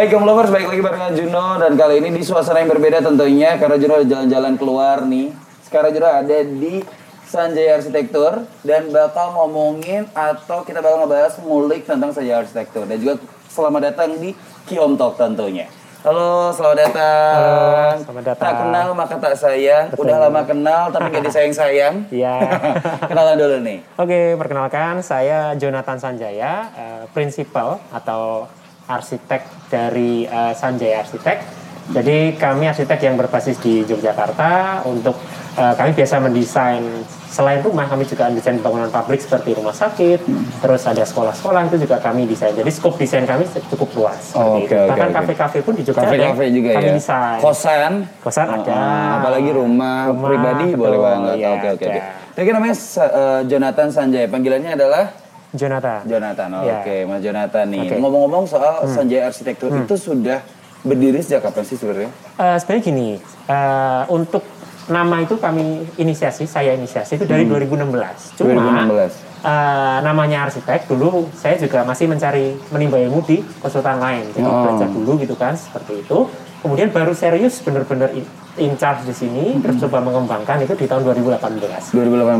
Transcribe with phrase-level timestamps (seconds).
[0.00, 3.60] Hai kaum lovers, balik lagi barengan Juno dan kali ini di suasana yang berbeda tentunya
[3.60, 5.28] karena Juno ada jalan-jalan keluar nih.
[5.60, 6.80] Sekarang Juno ada di
[7.28, 13.20] Sanjaya Arsitektur dan bakal ngomongin atau kita bakal ngebahas mulik tentang Sanjaya Arsitektur dan juga
[13.52, 14.32] selamat datang di
[14.64, 15.68] Kiom Talk tentunya.
[16.00, 17.34] Halo, selamat datang.
[17.36, 18.48] Halo, selamat datang.
[18.48, 19.84] Tak kenal maka tak sayang.
[20.00, 22.08] Udah lama kenal tapi gak disayang-sayang.
[22.24, 22.40] Iya.
[23.12, 23.84] Kenalan dulu nih.
[24.00, 28.48] Oke, perkenalkan saya Jonathan Sanjaya, eh, prinsipal atau
[28.90, 31.62] arsitek dari eh, Sanjaya Arsitek.
[31.90, 35.14] Jadi kami arsitek yang berbasis di Yogyakarta untuk
[35.54, 36.82] eh, kami biasa mendesain
[37.30, 40.18] selain rumah kami juga mendesain bangunan pabrik seperti rumah sakit,
[40.58, 42.50] terus ada sekolah-sekolah itu juga kami desain.
[42.50, 44.34] Jadi skop desain kami cukup luas.
[44.34, 46.94] Oh, oke, Bahkan kafe-kafe pun di Jogja ada Kafe-kafe yang juga kami ya.
[46.98, 47.38] desain.
[47.38, 47.92] Kosan.
[48.18, 48.74] Kosan ada.
[48.74, 51.34] Ah, apalagi rumah, Rumah, pribadi betul, boleh banget.
[51.38, 52.00] iya, oke oke oke.
[52.34, 54.24] kan namanya eh, Jonathan Sanjay.
[54.26, 55.04] Panggilannya adalah
[55.50, 56.00] Jonathan.
[56.04, 56.48] Jonathan.
[56.60, 56.78] Iya.
[56.80, 57.86] Oke, Mas Jonathan nih.
[57.90, 58.00] Hmm.
[58.00, 60.38] Ngomong-ngomong soal Sanjay Arsitektur itu sudah
[60.80, 62.10] berdiri sejak kapan sih sebenarnya?
[62.38, 63.08] Eh, sebenarnya gini,
[63.46, 64.40] eh, untuk
[64.86, 68.34] nama itu kami inisiasi, saya inisiasi itu dari 2016.
[68.34, 69.12] Cuma 2016.
[69.40, 74.64] eh, namanya arsitek dulu saya juga masih mencari menimba ilmu di konsultan lain, jadi Oh.
[74.64, 76.28] belajar dulu gitu kan seperti itu.
[76.60, 78.12] Kemudian baru serius benar-benar
[78.60, 81.90] in, charge di sini, terus coba mengembangkan itu di tahun 2018.
[81.90, 81.96] 2018.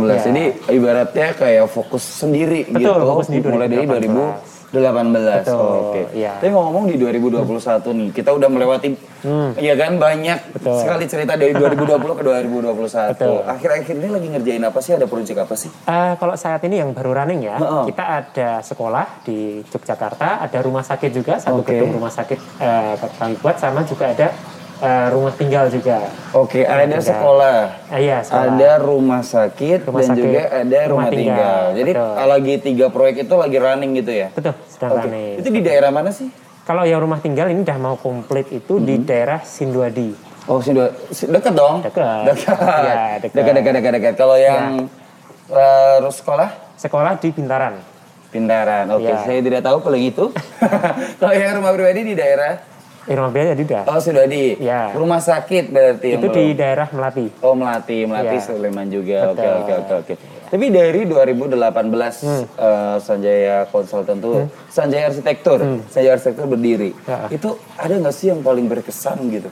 [0.06, 0.22] Iya.
[0.22, 3.08] Jadi ibaratnya kayak fokus sendiri Betul, gitu.
[3.08, 4.60] fokus di mulai dari 2018.
[4.70, 5.42] 2018.
[5.42, 6.02] Betul, Oke.
[6.14, 6.38] iya.
[6.38, 7.42] Tapi ngomong di 2021
[7.90, 8.88] nih, kita udah melewati
[9.58, 10.52] Iya kan banyak Hmm.
[10.56, 10.76] Betul.
[10.80, 13.12] sekali cerita dari 2020 ke 2021.
[13.12, 13.42] Betul.
[13.44, 14.92] Akhir-akhir ini lagi ngerjain apa sih?
[14.94, 15.68] Ada proyek apa sih?
[15.68, 17.84] Eh, kalau saat ini yang baru running ya, Heeh.
[17.90, 21.74] kita ada sekolah di Yogyakarta, ada rumah sakit juga, satu Oke.
[21.74, 24.32] gedung rumah sakit eh, kami buat, sama juga ada
[24.80, 26.08] eh, rumah tinggal juga.
[26.32, 27.02] Oke, ada tinggal.
[27.02, 27.56] sekolah.
[27.90, 28.44] Eh, iya, sekolah.
[28.50, 31.36] Ada rumah sakit Rumah dan sakit, juga ada rumah, rumah tinggal.
[31.36, 31.62] tinggal.
[31.74, 32.26] Jadi Betul.
[32.26, 34.28] lagi tiga proyek itu lagi running gitu ya?
[34.32, 35.00] Betul, sedang Oke.
[35.04, 35.34] running.
[35.38, 36.28] Itu di daerah mana sih?
[36.60, 38.84] Kalau yang rumah tinggal ini udah mau komplit itu Hmm.
[38.84, 40.12] di daerah Sinduadi.
[40.46, 40.82] Oh, sini
[41.28, 41.84] dekat dong.
[41.84, 42.26] Dekat.
[42.26, 42.58] Dekat.
[42.58, 43.36] Iya, dekat.
[43.36, 44.14] Dekat, dekat, dekat, dekat.
[44.16, 44.88] Kalau yang
[45.46, 47.76] eh, sekolah Sekolah di Bintaran.
[48.30, 48.86] Pindaran.
[48.88, 49.20] Oke, Iya.
[49.20, 50.30] saya tidak tahu paling itu.
[51.20, 52.62] Kalau yang rumah pribadi di daerah
[53.10, 53.82] Eh, rumah biaya jadi udah.
[53.90, 54.94] Oh, sudah di Iya.
[54.94, 57.26] rumah sakit berarti itu di daerah Melati.
[57.42, 58.46] Oh, Melati, Melati Iya.
[58.46, 59.18] Sleman juga.
[59.26, 59.50] Oke, Betul.
[59.58, 60.14] oke, oke, oke.
[60.46, 62.46] Tapi dari 2018 Hmm.
[62.46, 66.94] eh, Sanjaya Konsultan tuh, Sanjaya Arsitektur, Sanjaya Arsitektur berdiri.
[67.02, 67.26] Ya.
[67.28, 69.50] Itu ada nggak sih yang paling berkesan gitu?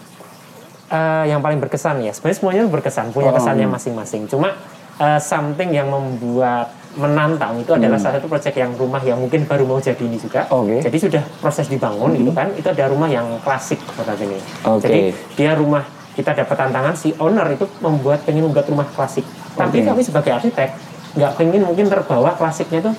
[0.88, 3.36] Eh, yang paling berkesan ya, sebenarnya semuanya berkesan, punya Oh.
[3.36, 4.30] kesannya masing-masing.
[4.30, 4.54] Cuma
[4.98, 9.69] eh, something yang membuat menantang itu adalah salah satu proyek yang rumah yang mungkin baru
[9.69, 10.49] mau jadi ini juga.
[10.49, 10.65] Hmm.
[10.65, 10.81] Oke.
[10.81, 14.38] Jadi sudah proses dibangun gitu kan, itu ada rumah yang klasik seperti ini.
[14.65, 14.82] Oke.
[14.87, 14.98] Jadi
[15.37, 15.84] dia rumah
[16.19, 19.22] kita dapat tantangan si owner itu membuat pengen membuat rumah klasik.
[19.54, 19.87] Tapi Oke.
[19.87, 20.71] kami sebagai arsitek
[21.19, 22.93] nggak pengen mungkin terbawa klasiknya itu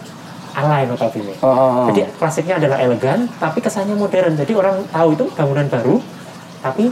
[0.56, 1.36] alay notabene.
[1.40, 1.86] Oh, oh, oh.
[1.92, 4.34] Jadi klasiknya adalah elegan, tapi kesannya modern.
[4.36, 5.96] Jadi orang tahu itu bangunan baru,
[6.64, 6.90] tapi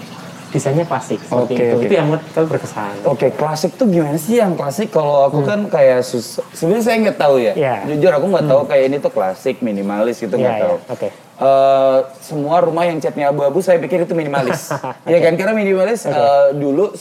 [0.50, 1.20] desainnya klasik.
[1.20, 1.66] Seperti itu.
[1.74, 1.84] oke.
[1.84, 2.94] Itu yang menurut kami berkesan.
[3.04, 4.90] Oke, klasik tuh gimana sih yang klasik?
[4.90, 7.52] Kalau aku kan kayak sus, sebenarnya saya nggak tahu ya.
[7.52, 7.60] Hmm.
[7.60, 7.76] Iya.
[7.90, 10.76] Jujur aku nggak tahu kayak ini tuh klasik, minimalis gitu nggak Iya, tahu.
[10.78, 10.92] iya.
[10.92, 11.08] Oke.
[11.38, 14.74] Eh, semua rumah yang catnya abu-abu saya pikir itu minimalis.
[15.06, 16.14] ya kan karena minimalis eh,
[16.52, 16.96] dulu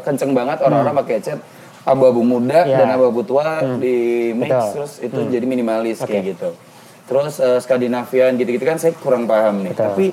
[0.00, 1.38] kenceng banget orang-orang pakai cat
[1.82, 2.70] abu-abu muda Hmm.
[2.70, 2.78] Iya.
[2.78, 3.96] dan abu-abu tua di
[4.32, 4.62] mix Betul.
[4.62, 4.72] Hmm.
[4.72, 6.54] terus itu jadi minimalis kayak gitu.
[7.02, 9.74] Terus eh, Skandinavian gitu-gitu kan saya kurang paham nih.
[9.74, 9.84] Betul.
[9.84, 10.06] Tapi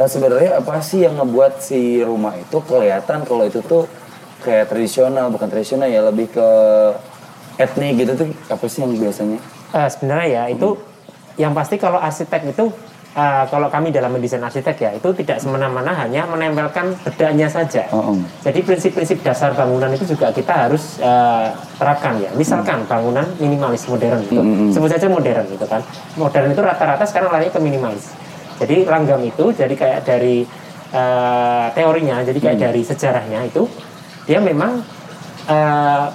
[0.00, 3.84] eh, sebenarnya apa sih yang ngebuat si rumah itu kelihatan kalau itu tuh
[4.40, 6.48] kayak tradisional bukan tradisional ya lebih ke
[7.60, 9.38] etnik gitu tuh apa sih yang biasanya?
[9.76, 10.68] Eh, sebenarnya ya itu
[11.36, 12.72] yang pasti kalau arsitek itu
[13.12, 17.84] eh, kalau kami dalam mendesain arsitek ya itu tidak semena-mena hanya menempelkan bedanya saja.
[17.92, 18.18] Oh, oh.
[18.40, 22.32] Jadi prinsip-prinsip dasar bangunan itu juga kita harus eh, terapkan ya.
[22.32, 24.40] Misalkan bangunan minimalis modern gitu.
[24.72, 25.84] Sebut saja modern gitu kan.
[26.16, 28.16] Modern itu rata-rata sekarang lari ke minimalis.
[28.60, 30.44] Jadi langgam itu jadi kayak dari
[30.92, 33.64] eh, teorinya, jadi kayak dari sejarahnya itu
[34.28, 34.84] dia memang
[35.48, 36.06] eh,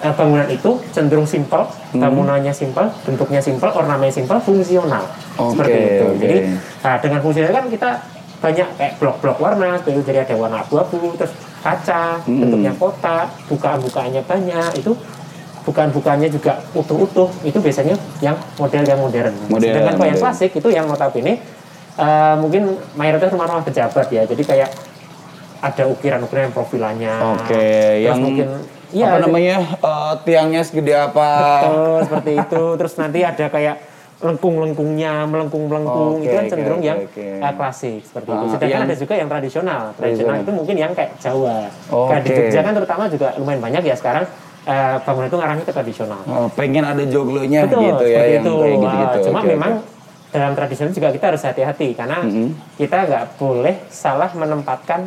[0.00, 5.04] bangunan itu cenderung simpel, bangunannya simpel, bentuknya simpel, ornamennya simpel, fungsional.
[5.36, 6.04] Oke, seperti itu.
[6.08, 6.16] oke.
[6.20, 6.36] Jadi
[6.80, 7.90] nah, dengan fungsional kan kita
[8.40, 10.00] banyak kayak blok-blok warna, itu.
[10.00, 14.96] jadi ada warna abu-abu, terus kaca, bentuknya kotak, bukaan-bukaannya banyak, itu
[15.70, 19.34] bukaan-bukaannya juga utuh-utuh, itu biasanya yang model yang modern.
[19.46, 21.38] Modern, Sedangkan kalau yang klasik itu yang notabene
[21.94, 24.70] eh, mungkin mayoritas rumah-rumah pejabat ya, jadi kayak
[25.60, 27.14] ada ukiran-ukiran profilannya.
[27.38, 31.30] Oke, Terus yang mungkin apa iya namanya eh, tiangnya segede apa?
[31.38, 32.62] Betul, seperti itu.
[32.82, 33.76] Terus nanti ada kayak
[34.20, 36.98] lengkung-lengkungnya, melengkung-melengkung Oke, itu kan cenderung oke, yang
[37.40, 38.44] eh, klasik seperti itu.
[38.44, 39.82] Ah, Sedangkan yang- ada juga yang tradisional.
[39.96, 41.68] Tradisional itu mungkin yang kayak Jawa.
[41.88, 42.30] Kayak di.
[42.36, 44.24] Jogja kan terutama juga lumayan banyak ya sekarang
[44.64, 46.20] eh, bangunan itu ngarahnya ke tradisional.
[46.26, 48.54] Oh, pengen ada joglonya Betul, gitu ya seperti yang itu.
[48.54, 49.18] kayak Wah, gitu-gitu.
[49.30, 49.88] cuma Oke, memang oke.
[50.30, 52.18] dalam tradisional juga kita harus hati-hati karena
[52.76, 55.00] kita nggak boleh salah menempatkan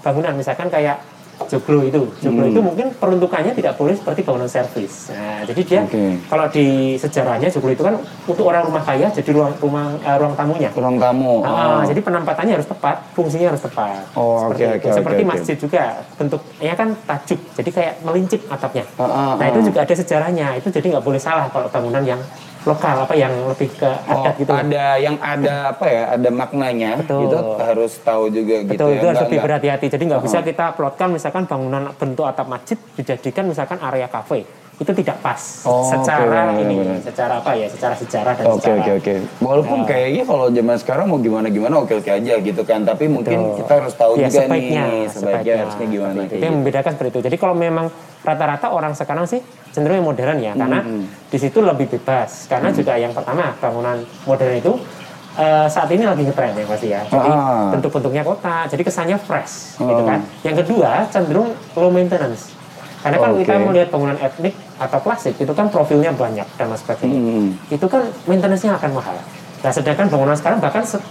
[0.00, 1.00] bangunan misalkan kayak
[1.44, 6.18] joglo itu joglo itu mungkin peruntukannya tidak boleh seperti bangunan servis nah jadi dia Oke.
[6.30, 6.66] kalau di
[6.96, 7.94] sejarahnya joglo itu kan
[8.24, 11.40] untuk orang rumah kaya jadi ruang rumah eh, ruang tamunya Ruang tamu.
[11.44, 11.82] Ah, Oh.
[11.86, 14.04] jadi penempatannya harus tepat, fungsinya harus tepat.
[14.14, 14.86] Oh, Seperti itu.
[14.88, 15.30] oke, Seperti oke.
[15.30, 15.82] masjid juga,
[16.18, 18.84] bentuknya kan tajuk, jadi kayak melincip atapnya.
[18.98, 19.50] Ah, ah, nah ah.
[19.50, 22.20] itu juga ada sejarahnya, itu jadi nggak boleh salah kalau bangunan yang
[22.64, 24.50] lokal apa yang lebih ke Oh, adat gitu.
[24.50, 26.02] ada yang ada apa ya?
[26.12, 26.90] Ada maknanya.
[26.98, 27.28] Betul.
[27.28, 28.96] Itu harus tahu juga gitu Betul, ya.
[28.96, 29.86] itu harus lebih berhati-hati.
[29.90, 34.48] Jadi nggak bisa kita plotkan misalkan bangunan bentuk atap masjid dijadikan misalkan area kafe.
[34.74, 36.98] Itu tidak pas Oh, secara benar, ini, benar.
[36.98, 39.14] secara apa ya, secara sejarah dan Oke secara oke oke.
[39.38, 39.86] Walaupun Nah.
[39.86, 42.82] kayaknya kalau zaman sekarang mau gimana gimana oke oke aja gitu kan.
[42.82, 43.56] Tapi mungkin Betul.
[43.62, 46.56] kita harus tahu Ya, juga sebaiknya, nih sebaiknya harusnya gimana Itu yang gitu.
[46.58, 47.20] membedakan seperti itu.
[47.22, 47.86] Jadi kalau memang
[48.20, 49.38] rata-rata orang sekarang sih
[49.74, 52.46] cenderung yang modern ya, karena Hmm, di situ lebih bebas.
[52.46, 54.72] Karena juga yang pertama bangunan modern itu
[55.34, 57.02] eh, saat ini lagi ngetren ya pasti ya.
[57.04, 57.66] Jadi Ah.
[57.74, 60.06] bentuk-bentuknya kota, jadi kesannya fresh, gitu Oh.
[60.06, 60.22] kan.
[60.46, 62.54] Yang kedua cenderung low maintenance.
[63.02, 63.64] Karena kan kita Oke.
[63.66, 67.18] melihat bangunan etnik atau klasik itu kan profilnya banyak dan sebagainya.
[67.18, 67.50] Hmm.
[67.66, 69.18] Itu kan maintenance-nya akan mahal.
[69.60, 71.02] Nah sedangkan bangunan sekarang bahkan se-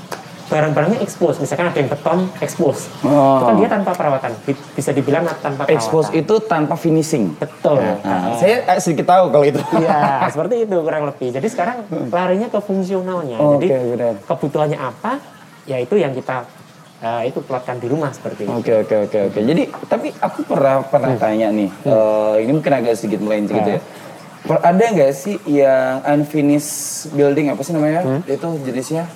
[0.53, 3.09] barang-barangnya expose, misalkan ada yang beton expose, Oh.
[3.35, 5.73] itu kan dia tanpa perawatan, Bi- bisa dibilang tanpa perawatan.
[5.73, 7.33] Expose itu tanpa finishing.
[7.33, 7.81] Betul.
[7.99, 9.57] Nah, saya eh, sedikit tahu kalau itu.
[9.73, 9.97] Iya,
[10.33, 11.33] seperti itu kurang lebih.
[11.33, 13.35] Jadi sekarang larinya ke fungsionalnya.
[13.35, 13.57] Hmm.
[13.57, 14.13] Oke, Jadi benar.
[14.21, 15.11] kebutuhannya apa,
[15.65, 16.45] ya itu yang kita
[16.99, 18.53] eh, itu plotkan di rumah seperti itu.
[18.53, 19.39] Oke oke oke oke.
[19.41, 21.69] Jadi tapi aku pernah pernah tanya nih.
[21.83, 23.81] eh, ini mungkin agak sedikit melenceng gitu ya.
[24.43, 26.71] Per- Ada nggak sih yang unfinished
[27.09, 28.03] building apa sih namanya?
[28.23, 29.07] Itu jenisnya?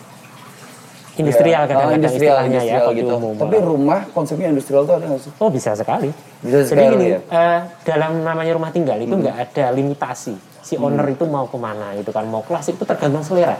[1.17, 3.13] Industrial Ya, kadang-kadang oh, industrial, ya, industrial di gitu.
[3.15, 3.33] umum.
[3.35, 5.31] Tapi rumah konsepnya industrial tuh ada nggak sih?
[5.35, 6.09] Oh bisa sekali.
[6.39, 7.19] Bisa Jadi sekali gini, ya?
[7.25, 10.33] eh, dalam namanya rumah tinggal itu nggak ada limitasi.
[10.61, 13.57] Si owner itu mau ke mana itu kan mau klasik itu tergantung selera.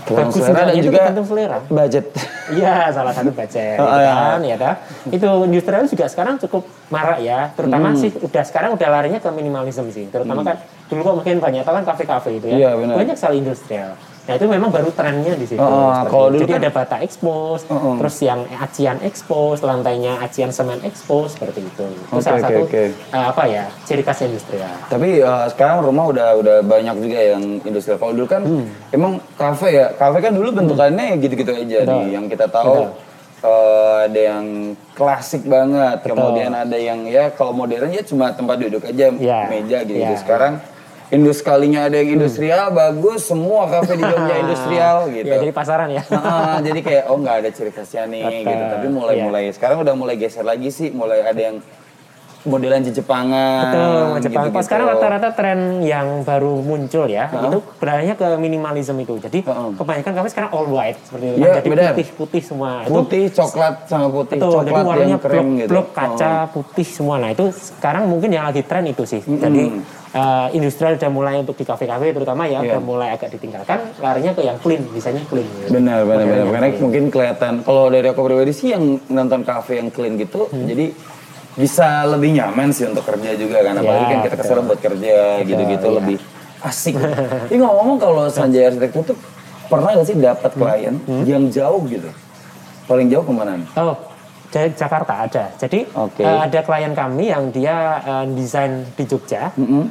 [0.00, 1.58] Tergantung selera dan itu juga tergantung selera.
[1.64, 2.04] Budget.
[2.50, 4.12] Iya, salah satu budget Oh, gitu iya.
[4.12, 4.74] kan, ya dah.
[5.06, 8.00] Itu industrial juga sekarang cukup marak ya, terutama Hmm.
[8.00, 10.10] sih udah sekarang udah larinya ke minimalisme sih.
[10.10, 10.56] Terutama kan
[10.90, 12.56] dulu kok mungkin banyak kan kafe-kafe itu ya.
[12.58, 12.94] Iya, benar.
[12.98, 13.94] banyak sekali industrial.
[14.30, 15.58] Nah, itu memang baru trennya di situ.
[15.58, 17.94] Oh, kalau dulu Jadi kan- ada bata expose, Oh, oh.
[17.98, 21.82] terus yang acian expose, lantainya acian semen expose seperti itu.
[21.82, 22.82] Itu Oke, salah oke, satu oke.
[23.10, 23.64] eh, apa ya?
[23.82, 24.70] ciri khas industrial.
[24.86, 27.98] Tapi eh, sekarang rumah udah udah banyak juga yang industrial.
[27.98, 28.42] Kalau dulu kan
[28.88, 31.90] emang kafe ya, kafe kan dulu bentukannya ya gitu-gitu aja Betul.
[31.90, 32.06] nih.
[32.12, 32.74] Yang kita tahu
[33.40, 34.46] eh, ada yang
[34.92, 36.12] klasik banget, Betul.
[36.12, 39.38] kemudian ada yang ya kalau modern ya cuma tempat duduk aja, Iya.
[39.48, 39.98] meja gitu.
[39.98, 40.14] Iya.
[40.14, 40.62] Sekarang
[41.10, 45.26] indus kalinya ada yang industrial bagus, semua kafe di Jogja industrial gitu.
[45.26, 46.02] Ya, jadi pasaran ya.
[46.06, 48.46] Nah, jadi kayak oh nggak ada ciri khasnya nih Betul.
[48.46, 48.64] gitu.
[48.70, 49.24] Tapi mulai Iya.
[49.26, 51.56] mulai sekarang udah mulai geser lagi sih, mulai ada yang
[52.42, 53.62] modelan Jepangan.
[53.66, 53.84] Betul,
[54.20, 54.20] Jepang.
[54.22, 54.50] gitu-gitu.
[54.50, 59.14] Kalau sekarang rata-rata tren yang baru muncul ya, itu beralihnya ke minimalism itu.
[59.16, 59.68] Jadi Heeh.
[59.76, 61.36] kebanyakan kafe sekarang all white seperti itu.
[61.38, 61.62] Iya, kan.
[61.62, 62.70] Jadi putih-putih semua.
[62.82, 64.52] Itu putih, coklat sama putih, betul.
[64.56, 65.70] Jadi coklat warnanya yang kering gitu.
[65.70, 67.14] blok-blok kaca putih semua.
[67.16, 69.20] Nah itu sekarang mungkin yang lagi tren itu sih.
[69.20, 69.62] Jadi
[70.10, 72.74] eh, industrial udah mulai untuk di kafe-kafe terutama ya Iya.
[72.74, 73.78] udah mulai agak ditinggalkan.
[73.98, 75.46] Larinya ke yang clean, desainnya clean.
[75.46, 75.76] gitu.
[75.76, 76.46] Benar, benar, benar.
[76.50, 80.66] Karena mungkin kelihatan kalau dari aku pribadi sih yang nonton kafe yang clean gitu, Hmm.
[80.66, 80.90] jadi
[81.60, 83.74] bisa lebih nyaman sih untuk kerja juga kan.
[83.76, 85.14] Apalagi Ya, kan kita ke sana buat kerja
[85.44, 85.96] gitu-gitu iya.
[86.00, 86.18] lebih
[86.60, 86.94] asik.
[87.48, 89.18] Ini ngomong-ngomong kalau Sanjay Arsitektur tuh
[89.66, 90.60] pernah gak sih dapat Hmm.
[90.60, 92.08] klien yang jauh gitu?
[92.84, 93.54] Paling jauh ke mana?
[93.76, 93.94] Oh,
[94.48, 95.44] dari Jakarta ada.
[95.54, 96.20] Jadi Oke.
[96.20, 99.52] eh, ada klien kami yang dia eh, desain di Jogja.
[99.54, 99.86] Mm-mm.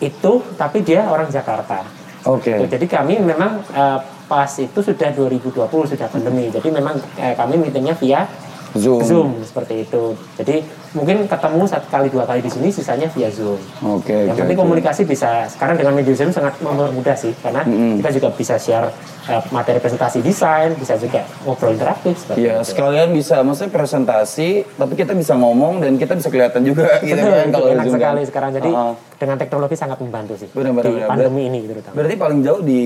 [0.00, 1.86] itu tapi dia orang Jakarta.
[2.24, 2.50] Oke.
[2.56, 5.54] Tuh, Jadi kami memang eh, pas itu sudah 2020
[5.86, 6.50] sudah pandemi.
[6.50, 8.26] Jadi memang eh, kami meetingnya via
[8.74, 8.98] Zoom.
[9.04, 10.18] Zoom seperti itu.
[10.34, 13.56] Jadi mungkin ketemu satu kali dua kali di sini, sisanya via Zoom.
[13.82, 14.64] Oke, Yang oke, penting oke.
[14.64, 17.64] komunikasi bisa sekarang dengan media Zoom sangat mempermudah sih karena
[17.96, 18.92] kita juga bisa share
[19.24, 22.70] eh, materi presentasi desain, bisa juga ngobrol interaktif Iya, itu.
[22.70, 27.48] sekalian bisa maksudnya presentasi, tapi kita bisa ngomong dan kita bisa kelihatan juga gitu kan
[27.48, 27.98] kalau enak Zoom kan.
[27.98, 28.50] sekali sekarang.
[28.52, 28.92] Jadi Heeh.
[29.16, 31.08] dengan teknologi sangat membantu sih Benar, benar, di benar.
[31.08, 31.94] pandemi ini terutama.
[31.94, 32.80] Berarti paling jauh di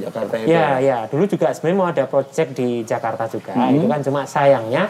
[0.00, 0.46] Jakarta itu.
[0.48, 0.98] Ya, ya.
[1.06, 3.52] Dulu juga sebenarnya mau ada project di Jakarta juga.
[3.52, 3.70] Hmm.
[3.72, 4.88] Itu kan cuma sayangnya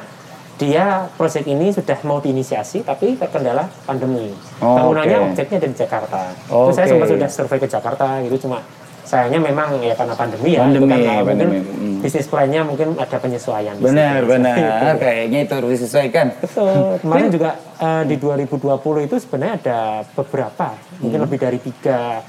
[0.56, 4.30] dia project ini sudah mau diinisiasi tapi terkendala pandemi.
[4.61, 5.26] Oh, Bangunannya oke.
[5.32, 6.21] objeknya dari Jakarta.
[6.47, 6.92] Itu saya Oke.
[6.94, 8.61] sempat sudah survei ke Jakarta gitu cuma
[9.02, 10.62] sayangnya memang ya karena pandemi ya.
[10.62, 11.59] Pandemi, itu kan, uh, mungkin pandemi.
[11.59, 11.99] Hmm.
[12.02, 13.75] bisnis plan-nya mungkin ada penyesuaian.
[13.78, 14.94] Benar, benar.
[15.02, 16.26] Kayaknya itu harus disesuaikan.
[16.38, 16.99] Betul.
[17.02, 17.50] Kemarin juga
[17.82, 19.78] eh, di 2020 itu sebenarnya ada
[20.14, 21.26] beberapa, mungkin Hmm.
[21.26, 22.23] lebih dari tiga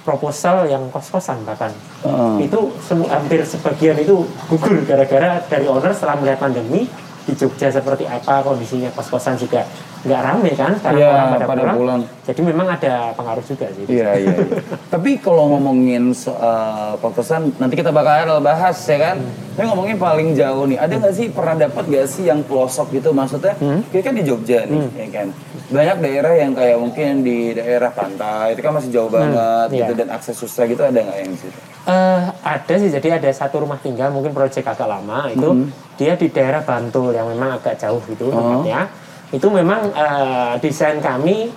[0.00, 1.70] proposal yang kos-kosan bahkan.
[2.02, 2.48] Heeh.
[2.48, 2.72] Itu
[3.06, 6.88] hampir sebagian itu gugur gara-gara dari owner setelah melihat pandemi
[7.26, 9.64] di Jogja seperti apa kondisinya kos-kosan juga
[10.00, 11.76] nggak rame kan karena orang pada, pada pulang.
[11.76, 12.00] pulang.
[12.24, 13.84] Jadi memang ada pengaruh juga sih.
[13.84, 14.32] Iya iya.
[14.32, 14.56] iya.
[14.96, 19.16] Tapi kalau ngomongin soal kokosan nanti kita bakal bahas ya kan.
[19.60, 23.12] Tapi ngomongin paling jauh nih, ada nggak sih pernah dapat nggak sih yang pelosok gitu
[23.12, 23.52] maksudnya?
[23.92, 25.28] Kita kan di Jogja nih, ya kan.
[25.68, 29.84] Banyak daerah yang kayak mungkin di daerah pantai itu kan masih jauh banget iya.
[29.84, 31.60] gitu dan akses susah gitu ada nggak yang situ?
[31.84, 35.68] Eh, ada sih, jadi ada satu rumah tinggal mungkin proyek agak lama itu
[36.00, 38.88] dia di daerah Bantul yang memang agak jauh gitu tempatnya.
[39.30, 41.50] Itu memang eh, desain kami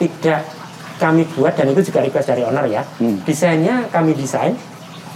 [0.00, 0.44] tidak
[1.00, 2.82] kami buat dan itu juga request dari owner ya.
[3.26, 4.54] Desainnya kami desain,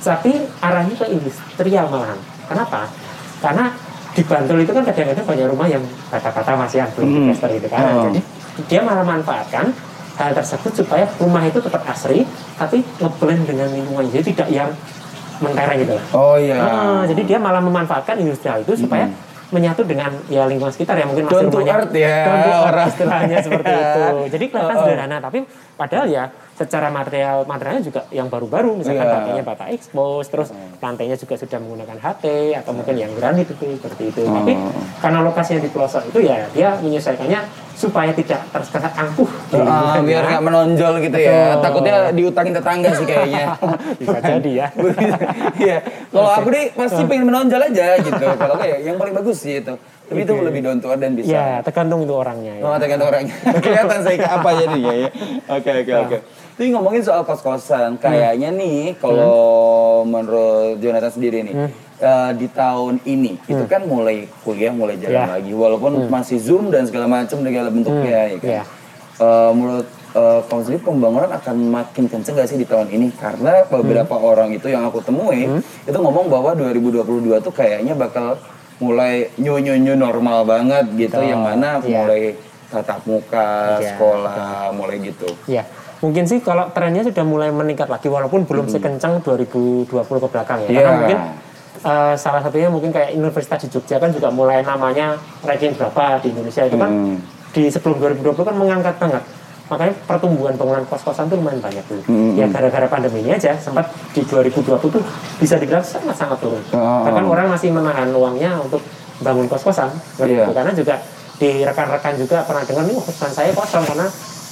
[0.03, 2.19] tapi arahnya ke industrial malahan.
[2.51, 2.91] Kenapa?
[3.39, 3.71] Karena
[4.17, 7.83] di Bantul itu kan kadang-kadang banyak rumah yang kata-kata masih yang belum diplaster gitu kan.
[7.87, 8.05] Oh.
[8.11, 8.21] Jadi
[8.67, 9.71] dia malah manfaatkan
[10.19, 12.27] hal tersebut supaya rumah itu tetap asri
[12.59, 14.71] tapi ngeblend dengan lingkungan jadi tidak yang
[15.39, 16.59] mentereng gitu Oh iya.
[16.59, 19.07] Ah, jadi dia malah memanfaatkan industrial itu supaya
[19.49, 22.87] menyatu dengan ya lingkungan sekitar ya mungkin masih to rumahnya earth ya, earth orang.
[22.93, 24.03] istilahnya seperti itu
[24.37, 24.85] jadi kelihatan Oh, oh.
[24.85, 25.39] sederhana tapi
[25.81, 26.25] padahal ya
[26.59, 29.15] secara material materialnya juga yang baru-baru misalkan Iya.
[29.15, 32.25] batanya bata expose terus lantainya juga sudah menggunakan HT
[32.59, 34.75] atau mungkin yang granit itu seperti itu tapi Oh.
[34.99, 37.41] karena lokasinya di pelosok itu ya dia menyesuaikannya
[37.79, 41.55] supaya tidak terkesan angkuh di Ah, biar nggak menonjol gitu ya.
[41.55, 41.63] Betul.
[41.63, 43.45] Takutnya diutangin tetangga sih kayaknya.
[44.03, 44.67] bisa jadi ya
[45.63, 45.79] Iya.
[46.11, 48.27] Kalau aku nih pasti pengen menonjol aja gitu.
[48.35, 49.79] Kalau nggak ya yang paling bagus sih itu.
[50.09, 51.29] Tapi itu lebih down to earth dan bisa.
[51.29, 52.63] ya tergantung itu orangnya ya.
[52.65, 53.35] Oh, tergantung orangnya.
[53.65, 55.09] Kelihatan saya ke apa jadinya ya.
[55.53, 56.17] Oke, oke, oke.
[56.59, 59.37] Tapi ngomongin soal kos-kosan, kayaknya nih kalau
[60.03, 61.55] menurut Jonathan sendiri nih,
[61.99, 65.25] eh, di tahun ini itu kan mulai kuliah mulai jalan Ya.
[65.31, 68.49] lagi, walaupun masih zoom dan segala macam segala bentuknya, ya kan.
[68.51, 68.63] Ya.
[69.19, 69.87] Eh, menurut
[70.19, 73.13] kamu sendiri pembangunan akan makin kenceng gak sih di tahun ini?
[73.15, 75.47] Karena beberapa orang itu yang aku temui
[75.85, 77.07] itu ngomong bahwa 2022
[77.39, 78.35] tuh kayaknya bakal
[78.79, 81.29] mulai new new new normal banget gitu, Betul.
[81.29, 81.99] yang mana Iya.
[81.99, 82.23] mulai
[82.69, 85.29] tatap muka, Iya, sekolah, mulai gitu.
[85.47, 85.65] Ya,
[85.99, 90.69] mungkin sih kalau trennya sudah mulai meningkat lagi walaupun belum sekencang 2020 ke belakang ya.
[90.69, 90.79] Iya.
[90.79, 91.19] Karena mungkin
[91.79, 96.31] eh, salah satunya mungkin kayak Universitas di Jogja kan juga mulai namanya ranking berapa di
[96.31, 97.19] Indonesia itu kan Hmm.
[97.49, 99.23] di sebelum 2020 kan mengangkat banget.
[99.69, 102.03] Makanya pertumbuhan bangunan kos-kosan tuh lumayan banyak dulu.
[102.09, 102.33] Hmm.
[102.35, 105.03] Ya gara-gara pandemi ini aja sempat di 2020 tuh
[105.37, 106.63] bisa dibilang sangat-sangat turun.
[106.73, 107.05] Oh.
[107.05, 108.81] Bahkan orang masih menahan uangnya untuk
[109.21, 109.93] bangun kos-kosan.
[110.17, 110.45] Seperti Iya.
[110.49, 110.53] itu.
[110.57, 110.95] Karena juga
[111.39, 114.07] di rekan-rekan juga pernah dengar nih "Oh, kosan saya kosong karena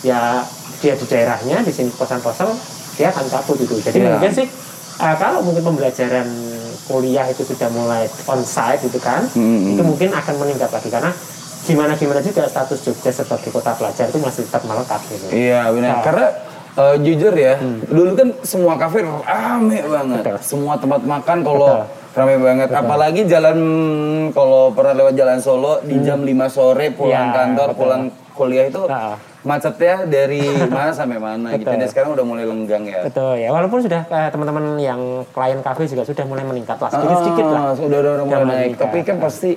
[0.04, 0.38] ya
[0.78, 2.52] dia di daerahnya di sini kosan kosong
[2.94, 3.74] dia akan cabut itu.
[3.80, 4.14] Jadi Iya.
[4.14, 4.46] mungkin sih
[5.00, 6.28] uh, kalau mungkin pembelajaran
[6.86, 9.74] kuliah itu sudah mulai onsite gitu kan, Hmm.
[9.74, 11.10] itu mungkin akan meningkat lagi karena
[11.66, 15.26] gimana gimana juga status Jogja sebagai kota pelajar itu masih tetap melekat gitu.
[15.28, 15.90] Iya benar.
[15.90, 16.02] Nah.
[16.02, 16.26] Karena
[16.76, 17.54] eh, jujur ya,
[17.84, 20.22] dulu kan semua kafe rame banget.
[20.22, 20.38] Betul.
[20.40, 22.14] Semua tempat makan kalau Betul.
[22.14, 22.68] rame banget.
[22.70, 23.58] Apalagi jalan
[24.30, 27.78] kalau pernah lewat jalan Solo di jam 5 sore pulang Iya, kantor, betul.
[27.78, 29.16] pulang kuliah itu Ah.
[29.42, 31.64] macetnya dari mana sampai mana gitu.
[31.64, 31.78] Betul.
[31.78, 33.00] Dan sekarang udah mulai lenggang ya.
[33.02, 37.46] Betul ya, walaupun sudah eh, teman-teman yang klien kafe juga sudah mulai meningkat lah, sedikit-sedikit
[37.46, 37.60] lah.
[37.62, 38.76] Ah, Sudah udah, udah mulai naik.
[38.76, 39.56] Tapi kan pasti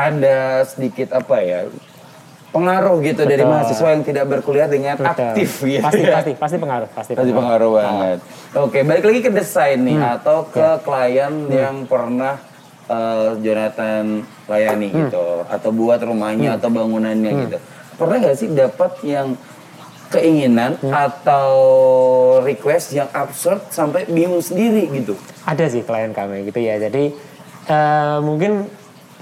[0.00, 1.60] ada sedikit apa ya
[2.50, 3.52] pengaruh gitu dari Betul.
[3.54, 5.06] mahasiswa yang tidak berkuliah dengan Betul.
[5.06, 5.86] aktif gitu.
[5.86, 6.14] Pasti, ya.
[6.18, 8.18] pasti, pasti pengaruh, pasti Pasti pengaruh banget.
[8.58, 10.14] Oke, balik lagi ke desain nih Hmm.
[10.18, 10.82] atau ke Ya.
[10.82, 12.42] klien yang pernah
[12.90, 14.98] eh, Jonathan layani Hmm.
[15.06, 17.58] gitu atau buat rumahnya atau bangunannya gitu.
[17.94, 19.38] Pernah nggak sih dapat yang
[20.10, 20.90] keinginan Hmm.
[20.90, 21.46] atau
[22.42, 25.14] request yang absurd sampai bingung sendiri gitu?
[25.46, 26.82] Ada sih klien kami gitu ya.
[26.82, 27.14] Jadi
[27.62, 28.66] eh, mungkin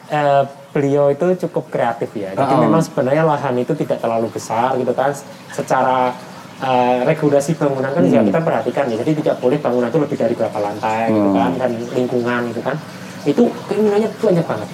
[0.08, 2.36] eh, beliau itu cukup kreatif ya.
[2.36, 2.60] Jadi Oh.
[2.60, 5.10] memang sebenarnya lahan itu tidak terlalu besar gitu kan.
[5.52, 6.12] Secara
[6.58, 8.98] eh, regulasi bangunan kan juga kita perhatikan ya.
[8.98, 12.76] Jadi tidak boleh bangunan itu lebih dari berapa lantai gitu kan dan lingkungan gitu kan.
[13.22, 14.68] Itu keinginannya banyak banget.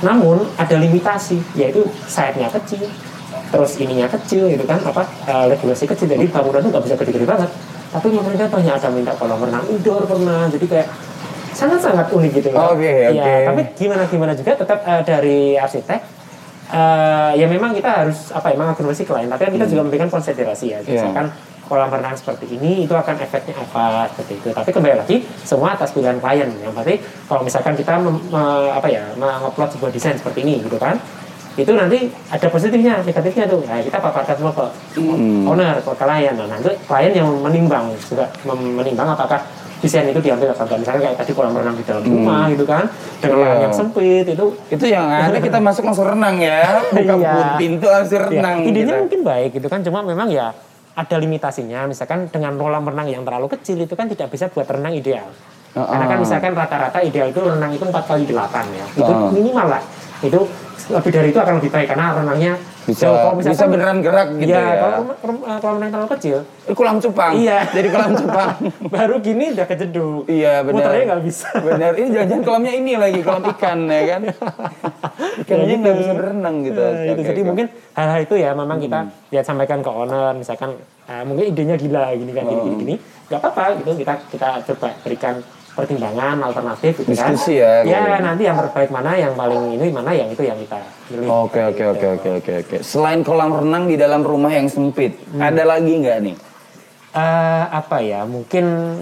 [0.00, 2.88] Namun ada limitasi yaitu site-nya kecil,
[3.52, 7.28] terus ininya kecil gitu kan apa eh, regulasi kecil jadi bangunan itu nggak bisa gede-gede
[7.28, 7.50] banget.
[7.90, 10.88] Tapi mereka banyak ada minta kolam renang indoor pernah jadi kayak
[11.60, 12.72] sangat-sangat unik gitu loh.
[12.72, 13.34] Oke, Ya, oke.
[13.46, 16.00] tapi gimana gimana juga tetap eh, dari arsitek
[16.70, 20.66] eh, ya memang kita harus apa ya mengakomodasi klien tapi kan kita juga memberikan konsiderasi
[20.68, 20.86] ya Hmm.
[20.86, 20.94] Iya.
[20.96, 21.26] misalkan
[21.62, 25.90] kolam renang seperti ini itu akan efeknya apa seperti itu tapi kembali lagi semua atas
[25.90, 30.42] pilihan klien yang pasti kalau misalkan kita mem- me- apa ya mengupload sebuah desain seperti
[30.42, 30.98] ini gitu kan
[31.52, 35.46] itu nanti ada positifnya negatifnya tuh nah, kita paparkan semua ke Hmm.
[35.46, 39.38] owner ke klien nah nanti klien yang menimbang juga menimbang apakah
[39.80, 42.84] desain itu diambil apa enggak misalnya kayak tadi kolam renang di dalam rumah gitu kan
[43.18, 43.48] dengan Hmm.
[43.50, 43.62] Iya.
[43.62, 47.56] yang sempit itu Itu yang ada kita masuk langsung renang ya, buka Iya.
[47.56, 48.56] pintu langsung Ya, renang.
[48.62, 49.00] idenya kita.
[49.00, 50.52] mungkin baik gitu kan cuma memang ya
[50.92, 54.92] ada limitasinya misalkan dengan kolam renang yang terlalu kecil itu kan tidak bisa buat renang
[54.92, 55.28] ideal
[55.70, 58.34] Ah, karena kan misalkan rata-rata ideal itu renang itu 4 kali 8
[58.68, 59.30] ya itu Ah.
[59.30, 59.82] minimal lah
[60.20, 60.40] itu
[60.90, 63.16] lebih dari itu akan lebih baik karena renangnya Bisa jauh.
[63.16, 64.74] Kalau bisa beneran gerak gitu Iya, ya.
[64.80, 67.32] kalau eh, kalau renang terlalu kecil, Eh, kolam cupang.
[67.34, 67.58] Iya.
[67.76, 68.54] Jadi kolam cupang.
[68.94, 70.24] baru gini udah kejeduk.
[70.24, 70.74] Iya benar.
[70.80, 71.48] Muternya nggak bisa.
[71.56, 71.90] Benar.
[71.94, 74.20] Ini jangan-jangan kolamnya ini lagi kolam ikan ya kan.
[75.44, 76.80] Ikannya nggak bisa berenang gitu.
[76.80, 77.22] Nah, Oke, itu.
[77.26, 77.48] Jadi oke.
[77.48, 80.70] mungkin hal-hal itu ya memang kita ya sampaikan ke owner misalkan
[81.04, 82.94] ah, mungkin idenya gila gini kan gini gini gini
[83.28, 85.34] nggak apa-apa gitu kita kita coba berikan
[85.80, 87.32] pertimbangan alternatif gitu kan.
[87.32, 88.24] Diskusi ya, ya gitu.
[88.28, 91.26] nanti yang terbaik mana yang paling ini mana yang itu yang kita pilih.
[91.26, 92.76] Oke oke oke oke oke oke.
[92.84, 96.36] Selain kolam renang di dalam rumah yang sempit, ada lagi nggak nih?
[97.10, 98.96] Eh, apa ya mungkin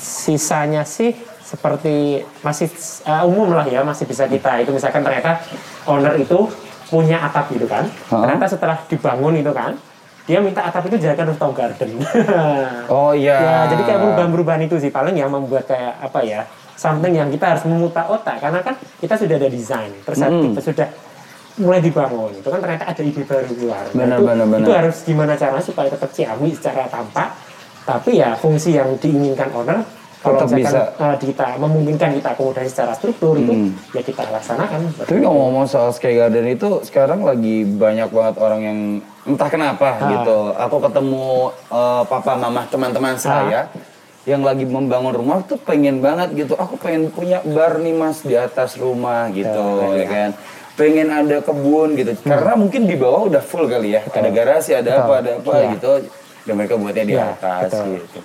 [0.00, 1.12] sisanya sih
[1.44, 2.70] seperti masih
[3.04, 4.62] eh, umum lah ya masih bisa kita.
[4.62, 5.42] Itu misalkan ternyata
[5.84, 6.46] owner itu
[6.88, 7.90] punya atap gitu kan.
[8.08, 9.74] Ternyata setelah dibangun itu kan
[10.30, 11.90] dia minta atap itu jadikan rooftop garden
[12.88, 13.34] Oh iya.
[13.34, 17.50] ya jadi kayak perubahan-perubahan itu sih paling yang membuat kayak apa ya something yang kita
[17.50, 20.42] harus memutar otak karena kan kita sudah ada desain terus Mm.
[20.48, 20.88] kita sudah
[21.58, 24.62] mulai dibangun itu kan ternyata ada ide baru keluar Nah, Benar, itu, benar, benar.
[24.62, 27.28] itu harus gimana caranya supaya tetap ciamik secara tampak
[27.82, 29.82] tapi ya fungsi yang diinginkan owner
[30.20, 31.02] kalau Tetap misalkan bisa.
[31.02, 33.72] eh, kita memungkinkan kita akomodasi secara struktur itu Hmm.
[33.90, 38.78] ya kita laksanakan Tapi ngomong-ngomong soal Sky Garden itu sekarang lagi banyak banget orang yang
[39.22, 40.10] entah kenapa Ah.
[40.10, 40.38] gitu.
[40.54, 41.26] Aku ketemu
[41.68, 43.68] eh, papa mama teman-teman saya
[44.22, 46.54] yang lagi membangun rumah tuh pengen banget gitu.
[46.54, 50.30] Aku pengen punya bar nih mas di atas rumah gitu ya kan.
[50.74, 52.16] Pengen ada kebun gitu.
[52.22, 54.00] Karena mungkin di bawah udah full kali ya.
[54.06, 55.68] Ada garasi, ada apa, ada apa Iya.
[55.74, 55.90] gitu.
[56.40, 58.00] Dan mereka buatnya di Iya, atas betul.
[58.00, 58.18] gitu.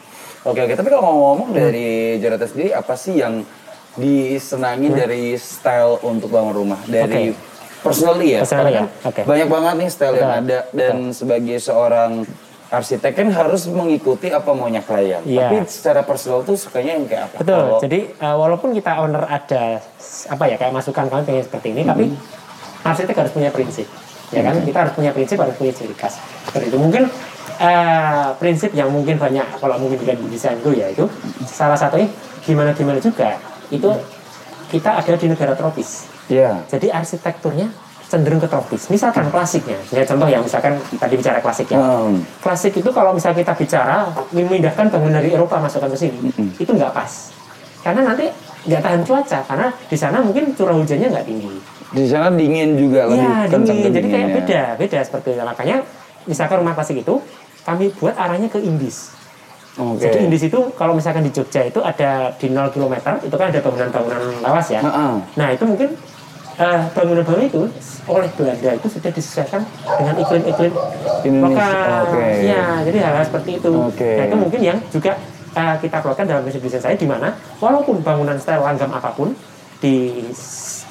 [0.46, 0.74] Oke oke.
[0.74, 3.44] Tapi kalau ngomong dari Jonathan sendiri apa sih yang
[3.96, 7.55] disenangi dari style untuk bangun rumah dari Oke.
[7.86, 8.40] Personally ya?
[8.42, 9.22] Personally ya, oke.
[9.22, 12.12] banyak banget nih style yang Betul, ada dan sebagai seorang
[12.66, 15.22] arsitek kan harus mengikuti apa maunya klien.
[15.22, 15.54] Iya.
[15.54, 17.36] Tapi secara personal tuh sukanya yang kayak apa?
[17.46, 17.62] Betul.
[17.62, 19.80] Kalau- Jadi uh, walaupun kita owner ada
[20.28, 22.06] apa ya kayak masukan kami pengen seperti ini, tapi
[22.82, 23.88] arsitek harus punya prinsip,
[24.34, 24.58] ya kan?
[24.66, 26.18] Kita harus punya prinsip, harus punya ciri khas.
[26.50, 27.04] Seperti itu mungkin
[27.62, 31.06] uh, prinsip yang mungkin banyak kalau mungkin juga di desain itu ya itu
[31.46, 32.10] salah satunya
[32.44, 33.38] gimana gimana juga
[33.74, 33.90] itu
[34.70, 36.10] kita ada di negara tropis.
[36.28, 36.64] Iya.
[36.68, 37.70] Jadi arsitekturnya
[38.06, 38.86] cenderung ke tropis.
[38.88, 42.22] Misalkan klasiknya, ya contoh ya misalkan tadi bicara klasik ya Hmm.
[42.38, 46.94] klasik itu kalau misalnya kita bicara memindahkan bangunan dari Eropa masukkan ke sini itu nggak
[46.94, 47.34] pas
[47.82, 48.30] karena nanti
[48.66, 51.50] nggak tahan cuaca karena di sana mungkin curah hujannya nggak tinggi
[51.92, 55.78] Di sana dingin juga lebih Iya kencang dingin jadi kayak beda beda seperti itu makanya
[56.26, 57.16] misalkan rumah klasik itu
[57.62, 59.14] kami buat arahnya ke Indis
[59.76, 60.02] Oke.
[60.04, 63.60] jadi Indis itu kalau misalkan di Jogja itu ada di 0 km itu kan ada
[63.60, 65.14] bangunan-bangunan lawas ya Heeh.
[65.36, 65.90] Nah itu mungkin
[66.56, 67.62] eh, bangunan-bangunan itu
[68.06, 69.62] oleh Belanda itu sudah disesuaikan
[69.98, 70.74] dengan iklim-iklim
[71.24, 72.02] Indonesia, lokal.
[72.06, 72.26] oke.
[72.40, 73.72] Iya, jadi hal-hal seperti itu.
[73.74, 74.12] Oke.
[74.16, 75.12] Nah itu mungkin yang juga
[75.52, 79.34] eh, kita keluarkan dalam prinsip desain saya di mana walaupun bangunan style langgam apa pun
[79.82, 80.22] di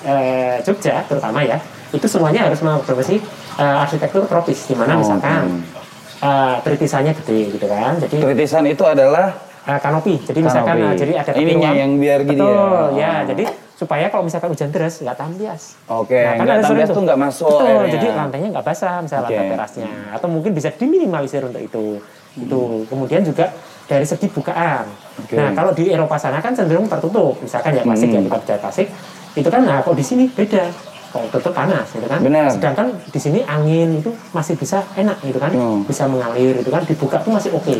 [0.05, 1.57] eh, Jogja terutama ya
[1.91, 3.23] itu semuanya harus mengadopsi
[3.57, 5.63] eh, arsitektur tropis di mana Oh, misalkan
[6.21, 7.97] eh, tritisannya gede gitu kan.
[8.03, 9.31] Jadi Tritisan itu adalah
[9.65, 10.19] eh, kanopi.
[10.21, 10.91] Jadi misalkan Kanopi.
[10.91, 12.51] eh, jadi ada Ininya yang biar gini ya?
[12.51, 13.11] Betul, ya.
[13.15, 13.21] Oh.
[13.31, 13.45] Jadi
[13.75, 15.63] supaya kalau misalkan hujan deras nggak tahan bias.
[15.87, 17.91] Oke, Nah, kan nggak ada tahan bias tuh nggak masuk Betul, airnya.
[17.91, 19.35] jadi lantainya nggak basah misalnya Oke.
[19.35, 19.89] lantai terasnya.
[20.11, 21.87] Atau mungkin bisa diminimalisir untuk itu.
[22.35, 22.61] Itu.
[22.87, 23.51] Kemudian juga
[23.85, 24.87] dari segi bukaan.
[25.19, 25.35] Oke.
[25.35, 27.35] Nah, kalau di Eropa sana kan cenderung tertutup.
[27.39, 28.27] Misalkan ya klasik ya Hmm.
[28.27, 28.89] kita bicara klasik.
[29.35, 30.71] Itu kan nah kalau di sini beda.
[31.11, 32.19] Kalau tutup panas gitu kan.
[32.19, 32.51] Benar.
[32.51, 35.51] Sedangkan di sini angin itu masih bisa enak gitu kan.
[35.51, 35.83] Hmm.
[35.83, 37.75] Bisa mengalir itu kan dibuka tuh masih oke.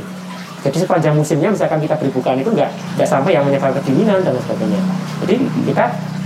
[0.65, 4.33] Jadi sepanjang musimnya misalkan kita beri bukaan itu nggak nggak sampai yang menyebabkan kedinginan dan
[4.41, 4.81] sebagainya.
[5.21, 5.35] Jadi
[5.69, 5.85] kita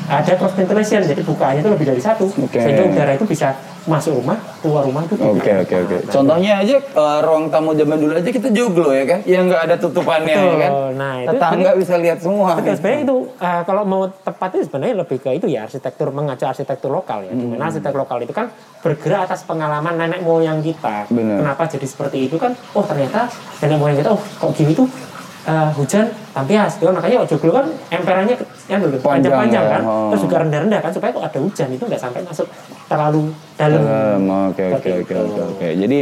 [0.09, 2.57] ada cross ventilation, jadi bukaannya itu lebih dari satu, Oke.
[2.57, 3.53] sehingga udara itu bisa
[3.89, 5.65] masuk rumah, keluar rumah itu Oke tidak.
[5.65, 5.97] oke oke.
[6.13, 9.77] Contohnya aja eh, ruang tamu zaman dulu aja kita joglo ya kan, yang nggak ada
[9.81, 10.45] tutupannya Betul.
[10.45, 10.71] ya kan.
[10.93, 12.49] Nah, itu Tetangga bisa lihat semua.
[12.61, 16.45] Betul, sebenarnya itu uh, kalau mau tepat itu sebenarnya lebih ke itu ya arsitektur mengacu
[16.45, 17.33] arsitektur lokal ya.
[17.33, 17.41] Hmm.
[17.41, 18.53] Di mana arsitektur lokal itu kan
[18.85, 21.09] bergerak atas pengalaman nenek moyang kita.
[21.09, 21.41] Benar.
[21.41, 22.53] Kenapa jadi seperti itu kan?
[22.77, 23.33] Oh ternyata
[23.65, 24.87] nenek moyang kita, oh kok gini tuh
[25.49, 26.77] uh, hujan tampias.
[26.77, 26.93] Gitu.
[26.93, 28.37] Makanya joglo kan emperannya
[28.69, 29.83] yang dulu Panjang panjang-panjang ya, kan.
[29.83, 30.09] oh.
[30.13, 32.47] Terus juga rendah-rendah kan supaya kok ada hujan itu nggak sampai masuk
[32.87, 33.23] terlalu
[33.57, 33.81] dalam.
[34.53, 35.69] Oke oke oke oke oke.
[35.75, 35.99] Jadi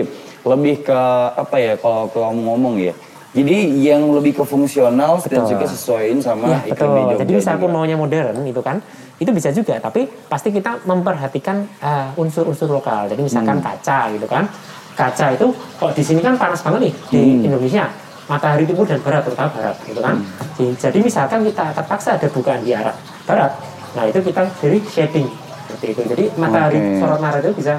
[0.46, 1.00] lebih ke
[1.34, 2.94] apa ya kalau kalau ngomong ya.
[3.36, 5.52] Jadi yang lebih ke fungsional dan Betul.
[5.52, 6.88] juga sesuaiin sama Ya, iklim betul.
[6.88, 7.20] di Jogja.
[7.20, 7.74] Jadi misalkan juga.
[7.76, 8.76] maunya modern itu kan,
[9.20, 9.76] itu bisa juga.
[9.76, 13.12] Tapi pasti kita memperhatikan uh, unsur-unsur lokal.
[13.12, 13.66] Jadi misalkan Hmm.
[13.68, 14.48] kaca gitu kan.
[14.96, 17.46] Kaca itu kok di sini kan panas banget nih di Hmm.
[17.52, 17.84] Indonesia.
[18.26, 20.18] Matahari timur dan barat terutama barat gitu kan.
[20.58, 20.74] Hmm.
[20.74, 23.54] Jadi, misalkan kita terpaksa ada bukaan di arah barat.
[23.94, 25.30] Nah, itu kita beri shading
[25.66, 26.02] seperti itu.
[26.10, 26.98] Jadi matahari Oke.
[27.02, 27.74] sorot matahari itu bisa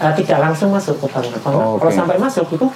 [0.00, 1.40] uh, tidak langsung masuk ke bangunan.
[1.44, 2.66] Oh, Kalau sampai masuk itu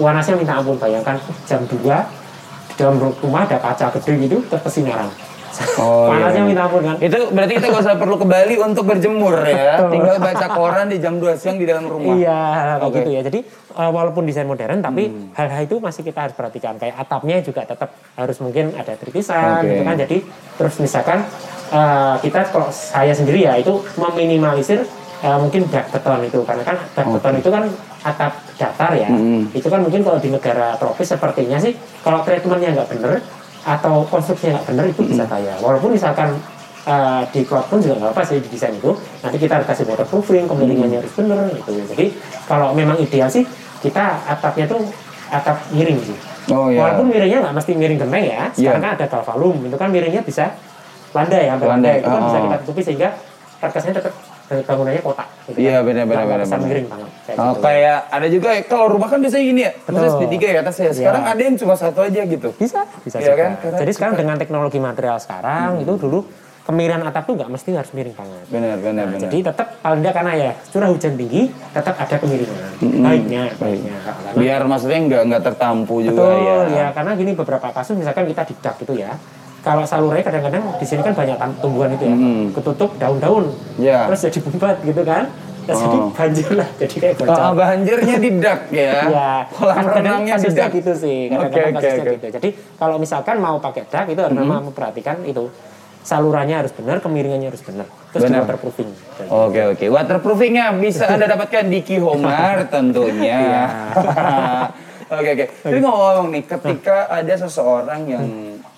[0.00, 0.76] panasnya minta ampun.
[0.80, 5.10] Bayangkan jam 2 di dalam rumah ada kaca gede gitu terus kesinaran
[5.78, 6.48] Oh, Panasnya iya.
[6.48, 6.96] minta ampun kan.
[7.00, 9.80] Itu berarti kita gak usah perlu ke Bali untuk berjemur ya.
[9.80, 9.90] Betul.
[9.96, 12.14] Tinggal baca koran di jam 2 siang di dalam rumah.
[12.14, 12.78] Iya, kayak.
[12.82, 12.94] Hmm.
[12.94, 13.20] gitu ya.
[13.24, 13.38] Jadi
[13.74, 16.76] uh, walaupun desain modern, tapi hal-hal itu masih kita harus perhatikan.
[16.76, 19.68] Kayak atapnya juga tetap harus mungkin ada tripisan, Oke.
[19.72, 19.96] gitu kan.
[19.96, 20.16] Jadi
[20.58, 21.18] terus misalkan
[21.72, 24.84] uh, kita kalau saya sendiri ya itu meminimalisir
[25.24, 27.64] uh, mungkin dak beton itu, karena kan dak beton itu kan
[28.04, 29.10] atap datar ya.
[29.10, 29.48] Hmm.
[29.50, 33.12] Itu kan mungkin kalau di negara tropis sepertinya sih, kalau treatmentnya nggak bener
[33.68, 35.30] atau konstruksinya nggak bener itu bisa Hmm.
[35.30, 35.54] bahaya.
[35.60, 36.28] Walaupun misalkan
[36.88, 38.96] uh, di cloud pun juga nggak apa sih di desain itu.
[39.20, 41.70] Nanti kita harus kasih waterproofing, kemiringannya harus bener gitu.
[41.92, 42.06] Jadi
[42.48, 43.44] kalau memang ideal sih
[43.84, 44.80] kita atapnya tuh
[45.28, 46.16] atap miring sih.
[46.48, 46.80] Oh iya.
[46.80, 48.42] Walaupun miringnya nggak mesti miring genteng ya.
[48.56, 48.86] Sekarang Iya.
[48.88, 50.44] kan ada galvalum, itu kan miringnya bisa
[51.12, 51.96] landai ya, Landai, landai.
[52.00, 52.42] Itu kan bisa oh.
[52.48, 53.08] kita tutupi sehingga
[53.60, 54.14] karkasnya tetap
[54.48, 55.28] bangunannya kotak.
[55.46, 55.86] Gitu Iya, kan.
[55.86, 57.10] benar, benar, benar, bisa miring banget.
[57.22, 57.60] Kayak Oh, gitu.
[57.60, 60.16] kayak ada juga ya, kalau rumah kan biasanya gini ya, maksudnya Betul.
[60.18, 60.90] segitiga ya atasnya.
[60.90, 61.32] Sekarang Iya.
[61.32, 62.48] ada yang cuma satu aja gitu.
[62.54, 63.50] Bisa, bisa Iya kan?
[63.58, 66.20] Karena Jadi sekarang dengan teknologi material sekarang itu dulu
[66.62, 68.44] kemiringan atap tuh nggak mesti harus miring banget.
[68.46, 69.20] Benar, benar, Nah, benar.
[69.24, 72.60] jadi tetap paling tidak karena ya curah hujan tinggi tetap ada kemiringan.
[73.00, 73.94] Baiknya, baiknya.
[73.98, 76.56] Karena- Biar maksudnya nggak nggak tertampu juga Betul, ya.
[76.68, 76.86] ya.
[76.92, 79.16] Karena gini beberapa kasus misalkan kita di dak gitu ya.
[79.68, 82.16] Kalau salurnya kadang-kadang di sini kan banyak tumbuhan itu ya.
[82.16, 82.44] Hmm.
[82.56, 83.52] Ketutup daun-daun.
[83.76, 84.08] Ya.
[84.08, 85.28] Terus jadi bumbat gitu kan.
[85.68, 86.08] Terus jadi Oh.
[86.08, 87.36] banjir lah, jadi kayak bocor.
[87.36, 88.92] Oh, banjirnya di dak ya.
[89.04, 90.70] Ya, Kolam renangnya di kasusnya dak.
[90.72, 92.14] gitu sih, kadang-kadang oke, kasusnya oke.
[92.16, 92.26] gitu.
[92.40, 95.52] Jadi kalau misalkan mau pakai dak itu harus memang memperhatikan itu
[96.00, 97.84] salurannya harus benar, kemiringannya harus benar,
[98.16, 98.48] terus Benar.
[98.48, 98.90] waterproofing.
[99.28, 103.36] Oke oke, waterproofingnya bisa anda dapatkan di Kihomar tentunya.
[103.36, 103.64] Iya.
[105.08, 105.44] Oke oke.
[105.64, 108.24] Tapi ngomong nih, ketika ada seseorang yang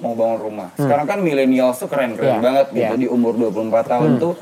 [0.00, 2.36] mau bangun rumah, sekarang kan milenial tuh keren-keren Hmm.
[2.36, 2.84] Iya, banget gitu.
[2.88, 3.00] Hmm.
[3.00, 4.34] di umur 24 tahun tuh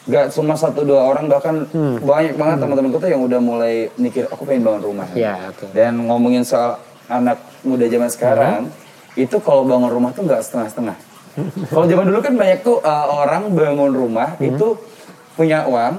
[0.00, 1.68] Gak cuma satu dua orang bahkan
[2.00, 5.06] banyak banget teman-temanku tuh yang udah mulai mikir aku pengen bangun rumah.
[5.06, 5.20] Hmm.
[5.20, 5.64] Iya, oke.
[5.70, 8.72] Dan ngomongin soal anak muda zaman sekarang,
[9.12, 10.96] itu kalau bangun rumah tuh nggak setengah-setengah.
[11.70, 14.50] kalau zaman dulu kan banyak tuh uh, orang bangun rumah Hmm.
[14.50, 14.74] itu
[15.32, 15.94] punya uang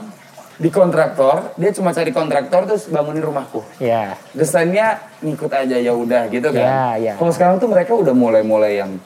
[0.62, 3.66] di kontraktor, dia cuma cari kontraktor terus bangunin rumahku.
[3.82, 6.62] Ya, Desainnya ngikut aja ya udah gitu kan.
[6.62, 7.14] Ya, ya.
[7.18, 9.02] Kalau sekarang tuh mereka udah mulai-mulai yang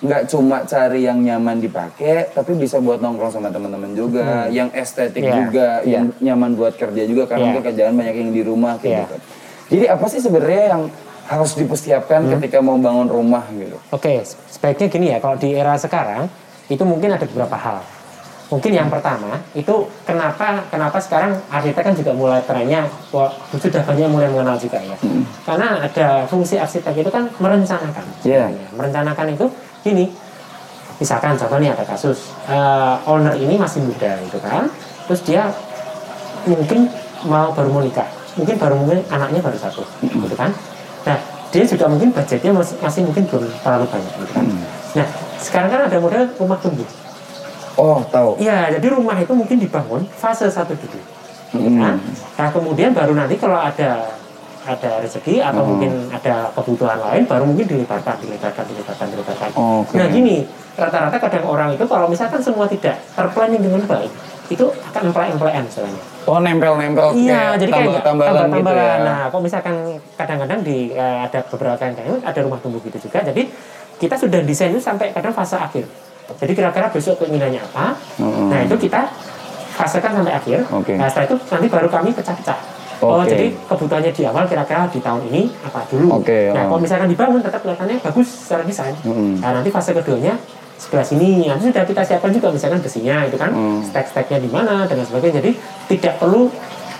[0.00, 5.20] nggak cuma cari yang nyaman dipakai, tapi bisa buat nongkrong sama teman-teman juga, yang estetik
[5.20, 6.00] Ya, juga, ya.
[6.00, 7.60] yang nyaman buat kerja juga karena Ya.
[7.62, 9.04] kerjaan banyak yang di rumah gitu Ya.
[9.04, 9.20] kan.
[9.68, 10.82] Jadi apa sih sebenarnya yang
[11.28, 12.32] harus dipersiapkan Hmm.
[12.36, 13.76] ketika mau bangun rumah gitu?
[13.88, 16.28] Oke, sebaiknya gini ya, kalau di era sekarang
[16.66, 17.80] itu mungkin ada beberapa hal.
[18.50, 22.82] Mungkin yang pertama itu kenapa kenapa sekarang arsitek kan juga mulai trennya
[23.54, 24.98] sudah banyak mulai mengenal juga ya.
[25.46, 28.04] Karena ada fungsi arsitek itu kan merencanakan.
[28.18, 28.66] Sebenarnya.
[28.74, 29.46] Merencanakan itu
[29.86, 30.10] gini.
[30.98, 34.66] Misalkan contohnya ada kasus eh, owner ini masih muda gitu kan.
[35.06, 35.46] Terus dia
[36.50, 36.90] mungkin
[37.30, 38.10] mau baru mau nikah.
[38.34, 40.50] Mungkin baru mungkin anaknya baru satu gitu kan.
[41.06, 41.18] Nah,
[41.50, 44.44] dia juga mungkin budgetnya masih, masih mungkin belum terlalu banyak gitu kan.
[44.98, 45.06] Nah,
[45.38, 46.86] sekarang kan ada model rumah tumbuh.
[47.78, 48.38] Oh tahu.
[48.38, 50.98] Iya, jadi rumah itu mungkin dibangun fase satu dulu.
[51.50, 51.82] gitu Hmm.
[51.82, 51.96] kan.
[52.38, 54.06] Nah, kemudian baru nanti kalau ada
[54.60, 59.50] ada rezeki atau mungkin ada kebutuhan lain baru mungkin dilebarkan, dilebarkan, dilebarkan, dilebarkan.
[59.56, 59.98] Oke.
[59.98, 64.12] Nah, gini, rata-rata kadang orang itu kalau misalkan semua tidak terplanning dengan baik,
[64.46, 66.00] itu akan emplek-emplekan misalnya.
[66.28, 68.94] Oh nempel-nempel Iya, jadi kayak tambah-tambahan gitu ya.
[69.00, 69.76] Nah, kok misalkan
[70.14, 73.24] kadang-kadang di eh, ada beberapa yang kayak ada rumah tumbuh gitu juga.
[73.24, 73.42] Jadi
[73.96, 75.88] kita sudah desain itu sampai kadang fase akhir.
[76.38, 77.96] Jadi kira-kira besok keinginannya apa?
[78.18, 78.48] Mm-mm.
[78.48, 79.10] Nah itu kita
[79.74, 80.58] fasekan sampai akhir.
[80.70, 80.94] Oke.
[80.94, 82.58] Nah setelah itu nanti baru kami pecah-pecah.
[83.00, 83.32] Oh Oke.
[83.32, 86.20] jadi kebutuhannya di awal kira-kira di tahun ini apa dulu.
[86.20, 86.76] Oke, Nah oh.
[86.76, 88.92] kalau misalkan dibangun tetap kelihatannya bagus secara desain.
[89.02, 89.40] Mm-mm.
[89.40, 90.36] Nah nanti fase keduanya
[90.76, 93.84] sebelah sini nanti sudah kita siapkan juga misalkan besinya itu kan Mm.
[93.84, 95.52] stek-steknya di mana dan sebagainya jadi
[95.92, 96.48] tidak perlu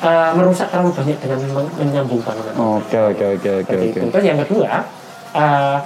[0.00, 3.76] uh, merusak terlalu banyak dengan men- menyambung bangunan Oke oke oke oke
[4.12, 4.84] terus yang kedua
[5.32, 5.80] uh,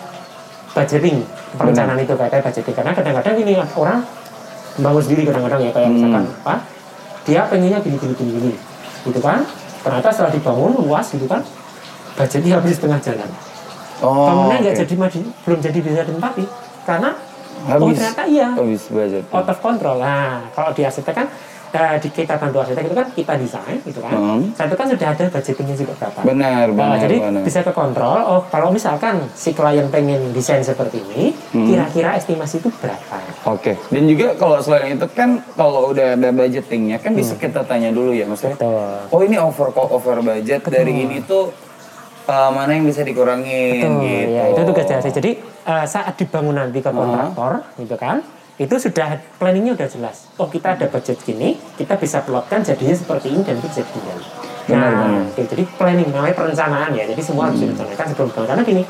[0.74, 1.22] budgeting
[1.54, 4.02] perencanaan itu kayak budgeting karena kadang-kadang ini orang
[4.74, 5.96] bangun sendiri kadang-kadang ya kayak Hmm.
[5.96, 6.54] misalkan apa
[7.24, 8.52] dia pengennya gini gini gini gini
[9.04, 9.46] gitu kan
[9.80, 11.40] ternyata setelah dibangun luas gitu kan
[12.14, 13.30] budgetnya habis setengah jalan
[14.02, 14.26] Oh.
[14.26, 14.80] bangunnya nggak oke.
[14.84, 16.44] jadi maju belum jadi bisa ditempati
[16.84, 17.10] karena
[17.64, 17.96] oh Habis.
[17.96, 19.24] ternyata iya Habis budget.
[19.30, 21.26] out of control nah kalau di arsitek kan
[21.74, 24.40] eh, di kita bantu arsitek itu kan kita desain gitu kan Hmm.
[24.52, 27.42] Saat itu kan sudah ada budgetingnya juga berapa Benar Nah, benar jadi benar.
[27.42, 31.66] bisa ke kontrol oh kalau misalkan si klien pengen desain seperti ini Hmm.
[31.66, 36.96] kira-kira estimasi itu berapa Oke, dan juga kalau selain itu kan kalau udah ada budgetingnya
[36.96, 38.54] kan bisa kita tanya dulu ya maksudnya.
[38.54, 41.52] betul Oh ini over kok over budget dari ini tuh
[42.24, 44.32] uh, mana yang bisa dikurangin Betul, gitu.
[44.32, 45.08] ya, itu tugas jasa.
[45.08, 48.20] Jadi eh, saat dibangun nanti ke kontraktor, gitu kan,
[48.54, 50.30] itu sudah planningnya udah jelas.
[50.36, 54.24] Oh kita ada budget gini, kita bisa plotkan jadinya seperti ini dan itu bisa begini.
[54.64, 55.22] Benar, Nah, benar.
[55.28, 57.04] oke, jadi planning namanya perencanaan ya.
[57.04, 58.48] Jadi semua harus direncanakan sebelum bangun.
[58.48, 58.82] Karena gini,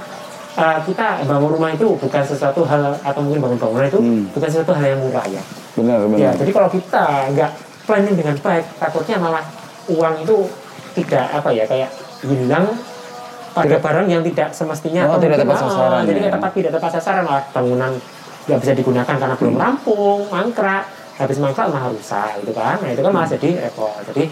[0.54, 4.22] uh, kita bangun rumah itu bukan sesuatu hal atau mungkin bangun bangunan itu Hmm.
[4.30, 5.42] bukan sesuatu hal yang murah ya.
[5.74, 6.16] Benar, benar.
[6.16, 7.50] Ya, jadi kalau kita nggak
[7.84, 9.44] planning dengan baik, takutnya malah
[9.86, 10.36] uang itu
[10.94, 11.90] tidak apa ya kayak
[12.22, 12.70] hilang
[13.50, 16.22] pada Tidak- barang yang tidak semestinya Oh, atau tidak tepat sasaran jadi ya.
[16.22, 17.92] nggak tepat tidak tepat sasaran malah bangunan
[18.44, 20.84] nggak bisa digunakan karena belum rampung, mangkrak,
[21.16, 22.76] habis mangkrak malah rusak gitu kan.
[22.82, 23.96] Nah itu kan malah jadi repot.
[24.12, 24.24] Jadi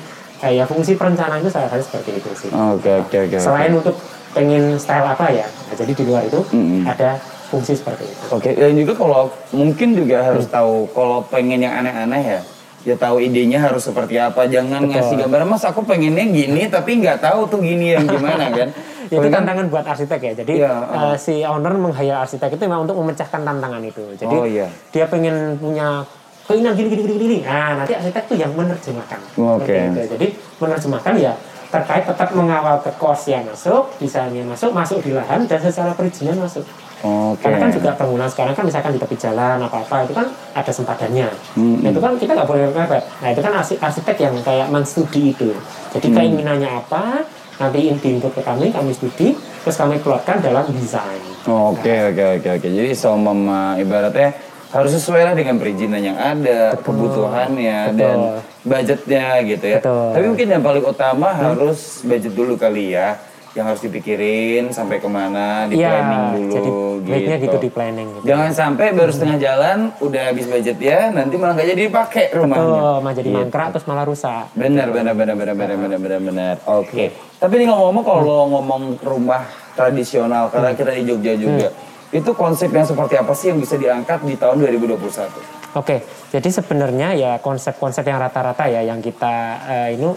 [0.43, 2.51] kayak fungsi perencanaan itu salah satu seperti itu sih.
[2.51, 3.37] Oke, oke, oke.
[3.37, 3.39] oke.
[3.39, 3.97] Selain untuk
[4.33, 6.89] pengen style apa ya, nah, jadi di luar itu Mm-mm.
[6.89, 7.21] ada
[7.53, 8.25] fungsi seperti itu.
[8.33, 12.41] Oke, dan juga kalau mungkin juga harus tahu kalau pengen yang aneh-aneh ya,
[12.83, 14.47] ya tahu idenya harus seperti apa.
[14.47, 14.93] Jangan Betul.
[14.99, 18.69] ngasih gambar, mas aku pengennya gini tapi nggak tahu tuh gini yang gimana kan.
[19.13, 20.33] itu tantangan buat arsitek ya.
[20.41, 24.03] Jadi Iya, eh, si owner meng-hire arsitek itu memang untuk memecahkan tantangan itu.
[24.17, 24.67] Jadi Oh, iya.
[24.89, 26.01] dia pengen punya
[26.49, 27.39] keinginan gini gini gini gini.
[27.45, 29.21] Nah, nanti arsitek tuh yang menerjemahkan.
[29.37, 29.69] Oke.
[29.69, 30.13] Seperti itu.
[30.17, 30.27] Jadi
[30.59, 31.33] menerjemahkan ya
[31.73, 36.37] terkait tetap mengawal ke kos yang masuk, desainnya masuk, masuk di lahan dan secara perizinan
[36.37, 36.65] masuk.
[37.03, 37.43] Oke.
[37.43, 41.29] Karena kan juga bangunan sekarang kan misalkan di tepi jalan apa-apa itu kan ada sempadannya.
[41.59, 41.83] Mm-mm.
[41.83, 43.03] Nah, itu kan kita nggak boleh mepet.
[43.19, 45.51] Nah itu kan arsi- arsitek yang kayak menstudi itu.
[45.91, 46.15] Jadi Mm.
[46.15, 47.27] keinginannya apa,
[47.59, 51.23] nanti di input ke kami, kami studi, terus kami keluarkan dalam desain.
[51.43, 52.69] Oke, oke, oke, oke.
[52.71, 54.31] Jadi sama ibaratnya
[54.73, 57.99] harus sesuai lah dengan perizinan yang ada, kebutuhannya Betul.
[57.99, 58.19] dan
[58.63, 59.79] budgetnya gitu ya.
[59.83, 60.07] Betul.
[60.15, 63.19] Tapi mungkin yang paling utama harus budget dulu kali ya.
[63.53, 66.71] Yang harus dipikirin sampai ke mana, di Iya, planning dulu jadi
[67.05, 67.45] baiknya gitu.
[67.45, 68.09] gitu di planning.
[68.17, 68.25] Gitu.
[68.25, 72.65] Jangan sampai baru setengah jalan udah habis budget ya, nanti malah nggak jadi dipakai rumahnya.
[72.65, 73.37] Betul, mah jadi Gitu.
[73.37, 74.45] mangkrak terus malah rusak.
[74.57, 76.55] Benar, benar, benar, benar, benar, benar, benar, benar.
[76.65, 77.05] Oke.
[77.13, 79.43] Tapi ini ngomong-ngomong kalau ngomong rumah
[79.77, 81.69] tradisional, karena kita di Jogja juga,
[82.09, 85.29] itu konsep yang seperti apa sih yang bisa diangkat di tahun 2021?
[85.73, 89.35] Oke, jadi sebenarnya ya konsep-konsep yang rata-rata ya yang kita
[89.65, 90.09] eh, ini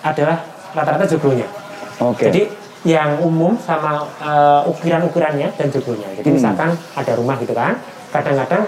[0.00, 1.48] adalah rata-rata joglonya.
[2.00, 2.28] Oke.
[2.28, 2.42] Jadi
[2.84, 6.08] yang umum sama eh, ukiran-ukirannya dan joglonya.
[6.18, 6.36] Jadi Hmm.
[6.36, 7.78] misalkan ada rumah gitu kan,
[8.12, 8.66] kadang-kadang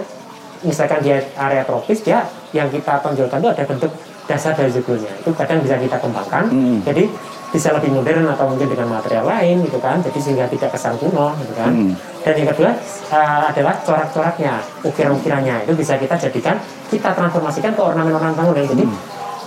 [0.64, 3.92] misalkan dia area tropis dia yang kita tonjolkan itu ada bentuk
[4.27, 5.12] dasar dari joglonya.
[5.23, 6.44] Itu kadang bisa kita kembangkan.
[6.51, 6.79] Hmm.
[6.83, 7.07] Jadi
[7.49, 10.03] bisa lebih modern atau mungkin dengan material lain gitu kan.
[10.05, 11.73] Jadi sehingga tidak kesan kuno gitu kan.
[11.73, 11.92] Hmm.
[12.27, 12.71] Dan yang kedua
[13.09, 16.59] eh, adalah corak-coraknya, ukiran-ukirannya itu bisa kita jadikan
[16.90, 18.66] kita transformasikan ke ornamen-ornamen bangunan.
[18.66, 18.99] Jadi Hmm.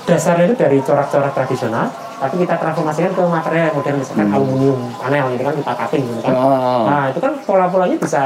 [0.08, 5.26] dasarnya itu dari corak-corak tradisional, tapi kita transformasikan ke material yang modern misalkan aluminium panel
[5.28, 6.34] gitu kan kita cutting gitu kan.
[6.34, 6.46] Hmm.
[6.46, 6.84] Oh.
[6.86, 8.24] Nah itu kan pola-polanya bisa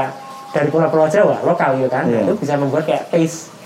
[0.52, 2.04] dari pulau-pulau Jawa lokal gitu kan.
[2.04, 2.20] Iya.
[2.22, 3.56] itu bisa membuat kayak taste.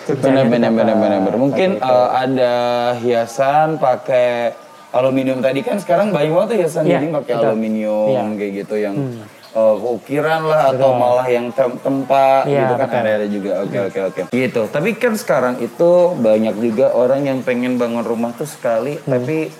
[0.00, 1.36] Jogja Benar, gitu benar, benar, benar, benar.
[1.36, 2.54] Mungkin eh, ada
[2.96, 4.54] hiasan pakai
[4.90, 8.22] aluminium tadi kan sekarang banyak banget tuh hiasan Iya, jadi pakai aluminium Iya.
[8.32, 9.22] kayak gitu yang Hmm.
[9.50, 11.02] eh, ukiran lah atau Betul.
[11.02, 13.00] malah yang tem- tempat Iya, gitu kan betul.
[13.00, 13.50] ada ada juga.
[13.60, 14.20] Oke oke oke.
[14.30, 14.62] Gitu.
[14.66, 19.10] Tapi kan sekarang itu banyak juga orang yang pengen bangun rumah tuh sekali Hmm.
[19.10, 19.50] tapi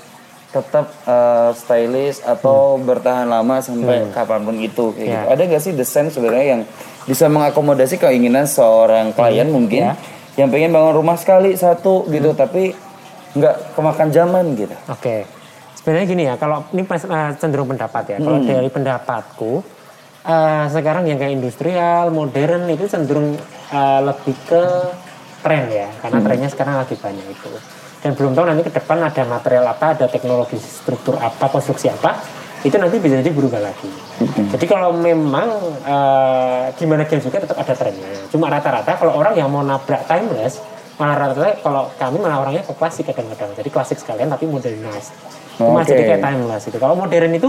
[0.50, 4.10] tetap eh, stylish atau bertahan lama sampai Hmm.
[4.10, 5.14] kapan pun itu kayak Iya.
[5.16, 5.26] gitu.
[5.30, 6.62] Ada gak sih desain sebenarnya yang
[7.02, 9.94] bisa mengakomodasi keinginan seorang klien mungkin Iya.
[10.36, 12.74] yang pengen bangun rumah sekali satu gitu tapi
[13.30, 14.74] nggak kemakan zaman gitu.
[14.86, 15.22] Oke.
[15.72, 18.16] Sebenarnya gini ya, kalau ini eh, cenderung pendapat ya.
[18.18, 18.46] Kalau Hmm.
[18.46, 19.52] dari pendapatku,
[20.24, 23.38] eh, sekarang yang kayak industrial, modern itu cenderung
[23.70, 24.62] eh, lebih ke
[25.40, 25.88] tren ya.
[26.02, 26.26] Karena Hmm.
[26.26, 27.48] trennya sekarang lagi banyak itu.
[28.00, 32.16] Dan belum tahu nanti ke depan ada material apa, ada teknologi struktur apa, konstruksi apa,
[32.64, 33.88] itu nanti bisa jadi berubah lagi.
[34.20, 34.48] Hmm.
[34.56, 35.48] Jadi kalau memang
[35.84, 38.08] eh, gimana game juga tetap ada trennya.
[38.32, 40.64] Cuma rata-rata kalau orang yang mau nabrak timeless,
[40.96, 43.52] malah rata-rata kalau kami malah orangnya ke klasik kadang-kadang.
[43.56, 45.12] Jadi klasik sekalian tapi modernized.
[45.60, 45.92] Cuma Oke.
[45.92, 46.80] jadi kayak timeless gitu.
[46.80, 47.48] Kalau modern itu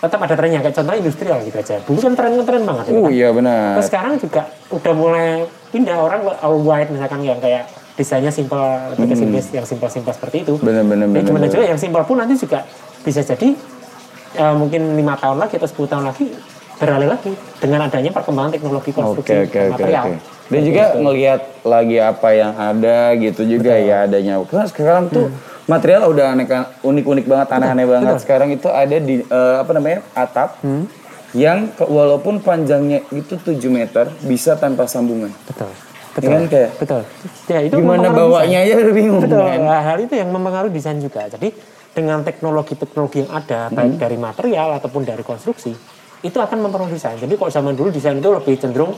[0.00, 1.76] tetap ada trennya kayak contohnya industrial gitu aja.
[1.82, 3.12] Dulu kan tren-tren banget gitu Oh kan.
[3.12, 3.74] iya benar.
[3.78, 5.28] Terus sekarang juga udah mulai
[5.74, 7.66] pindah orang all white misalkan yang kayak
[8.00, 8.56] desainnya simple,
[8.90, 10.56] lebih ke simpel, yang simpel-simpel seperti itu.
[10.58, 11.52] Benar benar Ya, gimana benar.
[11.52, 12.64] juga yang simpel pun nanti juga
[13.00, 13.48] bisa jadi
[14.34, 16.24] eh, mungkin lima tahun lagi atau 10 tahun lagi
[16.76, 20.04] beralih lagi dengan adanya perkembangan teknologi konstruksi dan oke material.
[20.06, 20.16] oke.
[20.48, 24.40] Dan juga ngelihat lagi apa yang ada gitu juga ya adanya.
[24.42, 25.28] Karena sekarang tuh
[25.64, 28.14] material udah aneka unik-unik banget, aneh-aneh banget.
[28.18, 30.58] Sekarang itu ada di eh, apa namanya atap
[31.30, 35.30] yang ke- walaupun panjangnya itu 7 meter bisa tanpa sambungan.
[35.46, 35.70] Betul.
[36.10, 36.30] Ya Betul.
[36.30, 37.02] kan kayak Betul.
[37.46, 39.46] Ya, itu gimana bawanya aja udah bingung Betul.
[39.46, 39.58] kan.
[39.62, 41.30] Nah, hal itu yang mempengaruhi desain juga.
[41.30, 41.54] Jadi
[41.94, 45.70] dengan teknologi-teknologi yang ada, baik dari material ataupun dari konstruksi,
[46.26, 47.14] itu akan mempengaruhi desain.
[47.18, 48.90] Jadi kalau zaman dulu desain itu lebih cenderung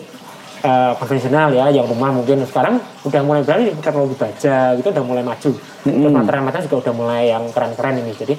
[0.64, 5.24] eh, konvensional ya, yang rumah mungkin sekarang udah mulai berani teknologi baja gitu udah mulai
[5.24, 5.50] maju.
[5.84, 8.12] Terus material-material juga udah mulai yang keren-keren ini.
[8.16, 8.34] Jadi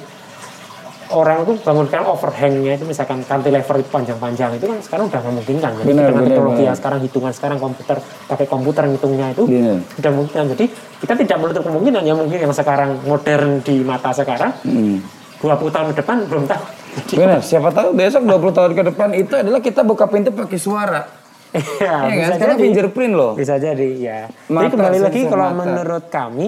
[1.13, 5.71] orang itu bangun sekarang overhangnya itu misalkan cantilever itu panjang-panjang itu kan sekarang udah memungkinkan.
[5.75, 9.77] Jadi Benar, dengan benar, teknologi yang sekarang hitungan sekarang komputer pakai komputer ngitungnya itu Benar.
[9.93, 10.65] sudah mungkin jadi
[10.99, 14.97] kita tidak menutup kemungkinan ya mungkin yang sekarang modern di mata sekarang Hmm.
[15.39, 16.63] 20 tahun ke depan belum tahu
[17.19, 21.01] Benar, siapa tahu besok 20 tahun ke depan itu adalah kita buka pintu pakai suara.
[21.51, 22.57] Iya, Iya kan?
[22.57, 22.61] jadi.
[22.63, 23.31] fingerprint loh.
[23.33, 24.19] Bisa jadi ya.
[24.25, 25.57] Jadi Mata, kembali lagi kalau mata.
[25.59, 26.47] menurut kami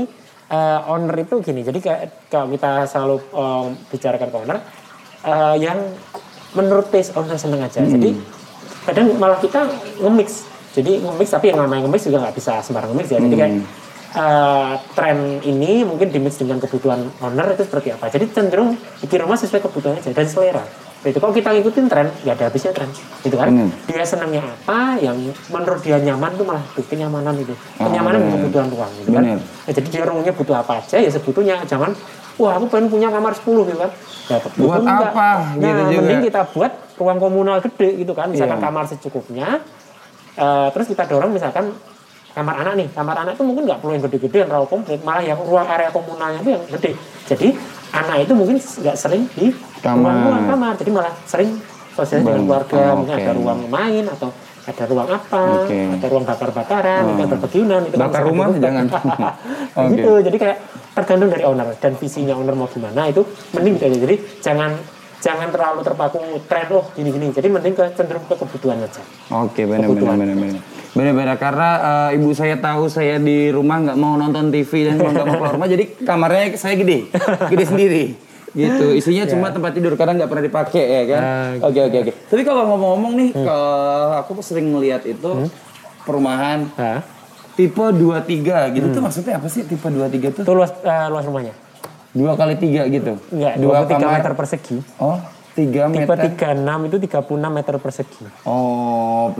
[0.49, 1.61] eh, owner itu gini.
[1.61, 4.57] Jadi kayak kalau kita selalu eh, bicarakan ke owner
[5.25, 5.77] eh, yang
[6.55, 7.81] menurut taste owner seneng aja.
[7.83, 7.91] Hmm.
[7.91, 8.09] Jadi
[8.85, 9.65] kadang malah kita
[9.99, 10.45] nge-mix.
[10.75, 13.19] Jadi nge-mix tapi yang namanya nge-mix juga nggak bisa sembarang nge-mix ya.
[13.19, 13.65] Jadi kayak Hmm.
[14.15, 18.07] eh, tren ini mungkin di-mix dengan kebutuhan owner itu seperti apa.
[18.07, 20.63] Jadi cenderung bikin rumah sesuai kebutuhan aja dan selera.
[21.05, 22.89] Itu kalau kita ngikutin tren, nggak ada habisnya tren,
[23.21, 23.47] gitu kan?
[23.47, 23.69] Benar.
[23.85, 25.13] Dia senangnya apa, yang
[25.47, 27.53] menurut dia nyaman itu malah tuh kenyamanan itu.
[27.77, 28.25] Kenyamanan benar.
[28.25, 29.23] bukan kebutuhan ruang, gitu kan?
[29.23, 31.93] Ya, jadi dia rumahnya butuh apa aja ya sebetulnya, jangan
[32.35, 33.91] wah aku pengen punya kamar 10 gitu kan.
[34.25, 35.11] Ya, Buat enggak.
[35.13, 35.29] apa?
[35.53, 35.99] Nah, Gitu juga.
[36.01, 38.65] mending kita buat ruang komunal gede gitu kan, misalkan Iya.
[38.65, 39.49] kamar secukupnya.
[40.35, 41.71] eh, terus kita dorong misalkan
[42.33, 45.23] kamar anak nih, kamar anak itu mungkin nggak perlu yang gede-gede yang terlalu komplit, malah
[45.23, 46.91] yang ruang area komunalnya itu yang gede.
[47.23, 47.47] Jadi
[47.95, 50.03] anak itu mungkin nggak sering di Kamar.
[50.03, 51.49] ruang-ruang kamar, jadi malah sering
[51.93, 53.23] sosialisasi dengan keluarga, Oh, mungkin oke.
[53.23, 54.29] ada ruang main atau
[54.65, 55.79] ada ruang apa, Oke.
[55.93, 58.85] ada ruang bakar-bakaran, ada berpegiunan itu Bakar rumah jangan.
[59.79, 59.89] Oke.
[59.93, 60.57] gitu jadi kayak
[60.91, 63.97] tergantung dari owner dan visinya owner mau gimana itu mending gitu aja.
[64.01, 64.71] jadi jangan
[65.17, 69.03] jangan terlalu terpaku tren oh gini gini jadi mending ke cenderung ke kebutuhan aja
[69.37, 70.74] Oke, benar benar Kebutuhan.
[70.95, 71.69] Benar-benar karena
[72.09, 75.51] eh, ibu saya tahu saya di rumah nggak mau nonton TV dan nggak mau keluar
[75.53, 77.11] rumah, jadi kamarnya saya gede,
[77.45, 78.03] gede sendiri.
[78.55, 81.21] Gitu, isinya cuma tempat tidur karena nggak pernah dipakai ya kan.
[81.21, 82.11] Ah, Oke oke oke.
[82.25, 83.57] Tapi kalau ngomong-ngomong nih, ke,
[84.17, 85.51] aku sering melihat itu
[86.01, 87.03] perumahan nah,
[87.53, 88.23] tipe 23
[88.71, 90.43] gitu tuh maksudnya apa sih tipe 23 tuh?
[90.45, 91.51] itu luas eh, luas rumahnya
[92.13, 93.19] Dua kali tiga gitu.
[93.27, 94.11] enggak Dua 23 kamar.
[94.15, 95.17] meter persegi Oh,
[95.55, 96.29] tiga tipe meter.
[96.29, 99.31] 36 itu 36 meter persegi Oh,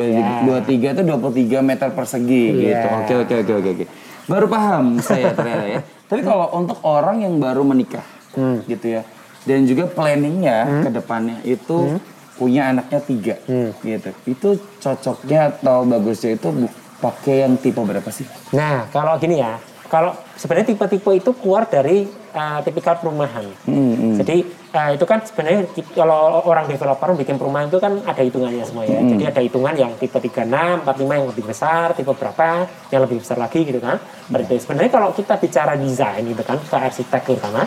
[0.41, 2.63] dua tiga itu 23 meter persegi Iya.
[2.63, 2.88] gitu.
[2.95, 3.86] Oke oke oke oke oke.
[4.25, 5.80] Baru paham saya ternyata ya.
[6.10, 8.63] Tapi kalau untuk orang yang baru menikah, Hmm.
[8.65, 9.01] gitu ya,
[9.43, 11.97] dan juga planningnya ke depannya itu
[12.34, 13.71] punya anaknya tiga, Hmm.
[13.80, 14.10] gitu.
[14.25, 14.47] Itu
[14.78, 16.47] cocoknya atau bagusnya itu
[16.95, 18.23] pakai yang tipe berapa sih?
[18.49, 24.15] nah kalau gini ya kalau sebenarnya tipe-tipe itu keluar dari eh, tipikal perumahan Hmm, hmm.
[24.21, 24.38] Jadi
[24.76, 29.00] eh, itu kan sebenarnya kalau orang developer bikin perumahan itu kan ada hitungannya semua ya.
[29.00, 29.15] Hmm.
[29.15, 33.39] Jadi ada hitungan yang tipe 36, 45 yang lebih besar, tipe berapa yang lebih besar
[33.39, 33.98] lagi gitu kan.
[34.28, 34.56] Seperti itu.
[34.67, 37.62] Sebenarnya kalau kita bicara desain gitu kan, ke arsitek terutama,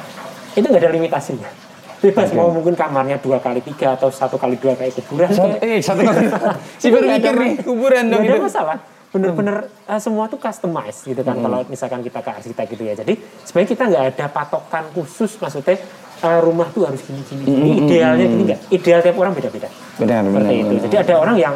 [0.54, 1.50] itu nggak ada limitasinya.
[1.98, 5.34] Bebas mau mungkin kamarnya dua kali tiga atau satu kali dua kayak kuburan.
[5.34, 6.30] Satu, eh satu kali.
[6.80, 11.24] si baru mikir nih kuburan dong nggak ada masalah bener-bener eh, semua tuh customize gitu
[11.24, 12.94] kan kalau misalkan kita ke arsitek gitu ya.
[12.96, 15.80] Jadi sebenarnya kita nggak ada patokan khusus maksudnya
[16.20, 17.70] eh, rumah tuh harus gini gini, gini.
[17.88, 18.60] idealnya gini nggak?
[18.68, 19.68] Ideal tiap orang beda-beda.
[19.96, 20.44] Benar benar.
[20.44, 20.68] seperti itu.
[20.68, 20.82] benar.
[20.84, 21.54] jadi ada orang yang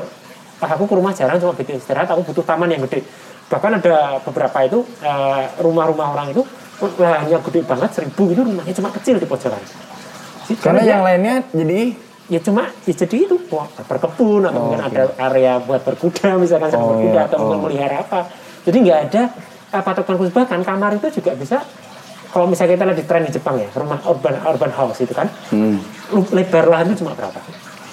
[0.64, 3.04] ah, aku ke rumah jarang cuma bikin istirahat aku butuh taman yang gede.
[3.52, 6.42] Bahkan ada beberapa itu eh, rumah-rumah orang itu
[6.82, 9.60] lahannya gede banget seribu gitu rumahnya cuma kecil di pojokan.
[10.58, 11.94] Karena yang lainnya jadi
[12.26, 16.94] ya cuma ya jadi itu buat berkebun atau mungkin ada area buat berkuda misalkan Oh,
[16.94, 17.26] berkuda iya.
[17.26, 17.62] atau mungkin Oh.
[17.66, 18.30] melihara apa
[18.62, 19.22] jadi nggak ada
[19.70, 21.58] uh, patokan khusus bahkan kamar itu juga bisa
[22.28, 25.26] kalau misalnya kita lihat di tren di Jepang ya rumah urban urban house itu kan
[25.50, 25.82] Hmm.
[26.30, 27.37] lebar lahan itu cuma berapa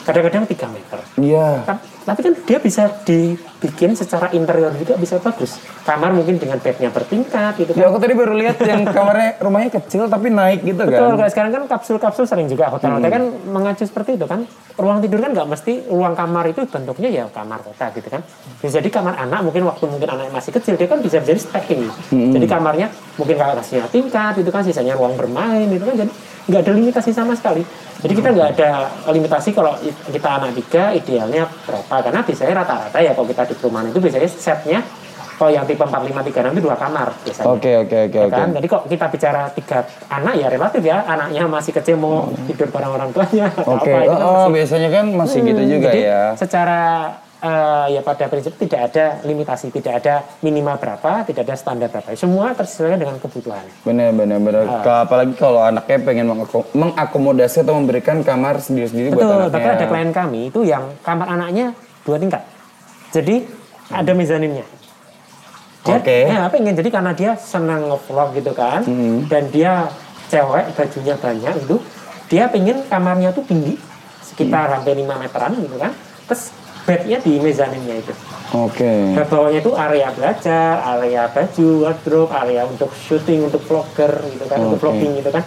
[0.02, 1.48] kadang-kadang 3 meter Iya.
[1.66, 6.90] Ta- tapi kan dia bisa dibikin secara interior juga bisa bagus kamar mungkin dengan bednya
[6.90, 10.82] bertingkat gitu Ya kan aku tadi baru lihat yang kamarnya rumahnya kecil tapi naik gitu
[10.90, 11.18] Betul, kan.
[11.22, 14.50] kalau sekarang kan kapsul-kapsul sering juga hotel-hotel kan mengacu seperti itu kan.
[14.80, 18.22] Ruang tidur kan nggak mesti ruang kamar itu bentuknya ya kamar kota gitu kan.
[18.62, 21.90] Bisa jadi kamar anak mungkin waktu mungkin anak masih kecil dia kan bisa jadi stacking.
[22.10, 26.12] Jadi kamarnya mungkin kalau kasihnya tingkat itu kan sisanya ruang bermain itu kan jadi
[26.50, 27.62] nggak ada limitasi sama sekali.
[28.00, 28.70] Jadi kita nggak ada
[29.08, 33.88] limitasi kalau kita anak tiga idealnya berapa karena biasanya rata-rata ya kalau kita di perumahan
[33.88, 34.82] itu biasanya setnya
[35.36, 37.48] kalau yang tipe 4536 itu dua kamar biasanya.
[37.48, 38.50] Oke oke oke Ya kan?
[38.52, 42.92] Jadi kok kita bicara tiga anak ya relatif ya, anaknya masih kecil mau tidur bareng
[42.92, 43.88] orang tuanya Oke.
[43.88, 46.24] apa kan Oh, masih- biasanya kan masih gitu Hmm, juga jadi ya.
[46.36, 46.82] Secara
[47.40, 52.12] eh, ya pada prinsip tidak ada limitasi, tidak ada minimal berapa, tidak ada standar berapa.
[52.14, 53.64] Semua tersesuaikan dengan kebutuhan.
[53.82, 54.64] Bener bener.
[54.64, 54.82] Ah.
[54.82, 59.52] Ka- Apalagi kalau anaknya pengen mengako- mengakomodasi atau memberikan kamar sendiri-sendiri buat Betul, anaknya.
[59.52, 61.72] bahkan ada klien kami itu yang kamar anaknya
[62.04, 62.44] dua tingkat.
[63.10, 63.36] Jadi
[63.90, 64.68] ada mezaninnya.
[65.82, 66.28] Oke.
[66.28, 69.26] ya, pengen jadi karena dia senang ngevlog gitu kan, Hmm.
[69.26, 69.88] dan dia
[70.28, 71.76] cewek bajunya banyak itu,
[72.28, 73.80] dia pengen kamarnya tuh tinggi
[74.22, 74.74] sekitar Hmm.
[74.78, 75.96] hampir 5 meteran gitu kan,
[76.28, 76.54] terus
[76.90, 78.14] bednya di mezaninnya itu.
[78.58, 79.14] Oke.
[79.14, 84.58] Di bawahnya itu area belajar, area baju, wardrobe, area untuk syuting, untuk vlogger gitu kan,
[84.66, 84.90] untuk Oke.
[84.90, 85.44] vlogging gitu kan.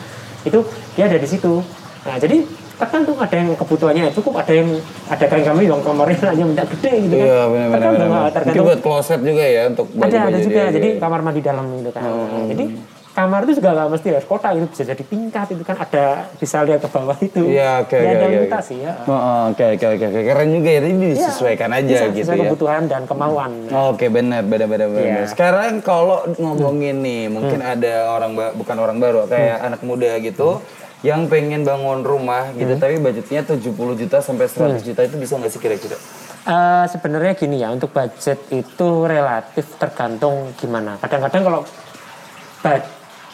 [0.47, 0.59] Itu
[0.95, 1.59] dia ada di situ.
[2.07, 2.47] Nah, jadi
[2.78, 4.70] tergantung ada yang kebutuhannya cukup, ada yang
[5.07, 7.26] ada klien kami yang kamarnya hanya minta gede gitu kan.
[7.26, 10.38] Iya benar benar tergantung, ah, Mungkin tergantung buat kloset juga ya untuk ada baju-baju ada
[10.43, 11.01] juga dia, jadi iya.
[11.03, 12.03] kamar mandi dalam gitu kan.
[12.03, 12.64] Nah, jadi
[13.12, 16.64] kamar itu juga nggak mesti harus kotak itu bisa jadi tingkat itu kan ada bisa
[16.64, 19.86] lihat ke bawah itu Iya, oke, ya, oke, ada oke, ya Oh, oh, Oke oke
[19.86, 20.20] oke oke.
[20.32, 20.80] keren juga ya.
[20.80, 22.42] Tapi disesuaikan aja bisa, gitu sesuai ya.
[22.48, 23.50] kebutuhan dan kemauan
[23.92, 25.04] Oke benar benar benar benar.
[25.04, 25.28] Iya.
[25.28, 30.64] Sekarang kalau ngomongin nih, mungkin ada orang bukan orang baru kayak anak muda gitu
[31.02, 35.50] yang pengen bangun rumah gitu tapi budgetnya 70 juta sampai 100 juta itu bisa nggak
[35.50, 35.98] sih kira-kira?
[36.42, 41.60] Eh, sebenarnya gini ya untuk budget itu relatif tergantung gimana kadang-kadang kalau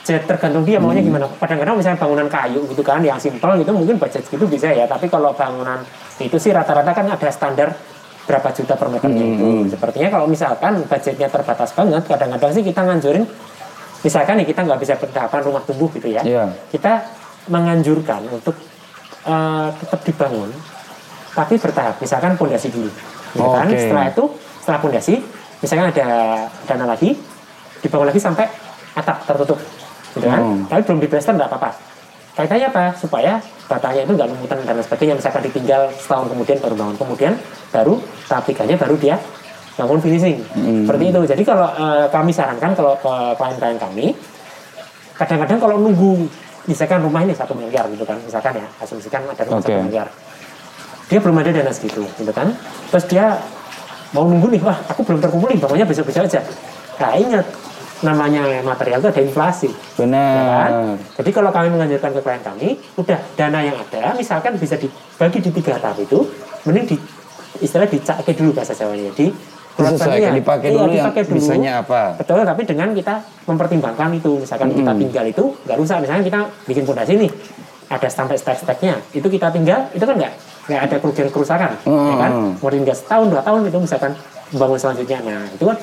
[0.08, 1.12] budget tergantung dia maunya Hmm.
[1.12, 1.28] gimana.
[1.36, 4.88] Kadang-kadang misalnya bangunan kayu gitu kan yang simpel gitu mungkin budget gitu bisa ya.
[4.88, 5.84] Tapi kalau bangunan
[6.16, 7.76] itu sih rata-rata kan ada standar
[8.24, 12.80] berapa juta per meternya Hmm, itu sepertinya kalau misalkan budgetnya terbatas banget kadang-kadang sih kita
[12.84, 13.24] nganjurin
[14.00, 16.24] misalkan nih kita nggak bisa bertahapan rumah tumbuh gitu ya.
[16.24, 16.44] Iya.
[16.72, 17.04] kita
[17.48, 18.56] menganjurkan untuk
[19.24, 20.48] eh, tetap dibangun
[21.36, 22.00] tapi bertahap.
[22.00, 22.88] Misalkan pondasi dulu
[23.36, 23.68] gitu kan.
[23.68, 23.76] Oke.
[23.76, 24.24] setelah itu
[24.64, 25.14] setelah pondasi
[25.60, 26.06] misalkan ada
[26.64, 27.12] dana lagi
[27.84, 28.48] dibangun lagi sampai
[28.92, 29.60] atap tertutup
[30.18, 30.42] gitu kan.
[30.42, 30.66] Hmm.
[30.66, 31.70] tapi belum diplaster nggak apa-apa.
[32.38, 35.14] Kaitannya apa supaya batanya itu nggak lumutan dan sebagainya.
[35.18, 37.32] Misalkan ditinggal setahun kemudian baru bangun kemudian
[37.74, 37.94] baru
[38.30, 39.16] tahap tiganya baru dia
[39.74, 40.38] bangun finishing.
[40.86, 41.20] Seperti itu.
[41.34, 44.06] Jadi kalau eh, kami sarankan kalau ke klien-klien kami
[45.18, 46.30] kadang-kadang kalau nunggu
[46.70, 50.06] misalkan rumah ini satu miliar gitu kan misalkan ya asumsikan ada rumah satu miliar.
[51.08, 52.54] Dia belum ada dana segitu gitu kan.
[52.94, 53.34] Terus dia
[54.14, 56.40] mau nunggu nih wah aku belum terkumpulin bangunnya besok-besok aja.
[57.02, 57.46] Nah ingat
[57.98, 59.98] namanya material itu ada inflasi ya kan?
[60.06, 60.68] Benar.
[61.18, 65.50] Jadi kalau kami menganjurkan ke klien kami, udah dana yang ada, misalkan bisa dibagi di
[65.50, 66.22] tiga tahap itu,
[66.62, 66.96] mending di
[67.58, 69.10] istilah dicake dulu bahasa Jawanya.
[69.18, 69.34] Di
[69.78, 72.18] Disesuaikan, dipakai dulu yang dipakai bisanya apa.
[72.18, 76.82] Betul, tapi dengan kita mempertimbangkan itu, misalkan kita tinggal itu nggak rusak, misalkan kita bikin
[76.82, 77.30] pondasi nih,
[77.86, 80.32] ada sampai stek-steknya, itu kita tinggal, itu kan nggak
[80.66, 82.30] nggak ada kerugian kerusakan, ya kan?
[82.34, 82.52] Mm.
[82.58, 84.12] Mau tinggal setahun dua tahun itu misalkan
[84.50, 85.76] bangun selanjutnya, nah itu kan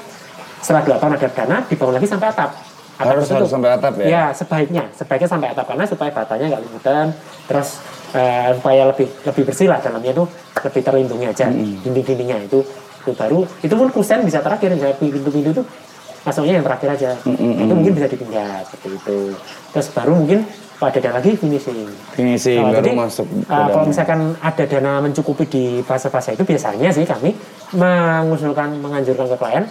[0.65, 2.51] setelah dua tahun ada dana dibangun lagi sampai atap.
[2.97, 4.05] Atap Harus harus sampai atap ya.
[4.09, 7.05] Ya, sebaiknya, sebaiknya sampai atap karena supaya batanya nggak lumutan,
[7.45, 7.77] terus
[8.17, 10.25] eh, supaya lebih lebih bersih lah dalamnya itu
[10.65, 12.65] lebih terlindungi aja dinding-dindingnya itu.
[13.05, 15.63] Itu baru itu pun kusen bisa terakhir misalnya pintu-pintu itu
[16.25, 17.09] masuknya yang terakhir aja.
[17.29, 19.19] Itu mungkin bisa ditinggal seperti itu.
[19.69, 20.39] Terus baru mungkin
[20.81, 21.85] kalau ada dana lagi finishing.
[22.17, 23.27] Finishing Oh, baru jadi, masuk.
[23.45, 27.31] uh, kalau misalkan ada dana mencukupi di fase-fase itu biasanya sih kami
[27.75, 29.63] mengusulkan menganjurkan ke klien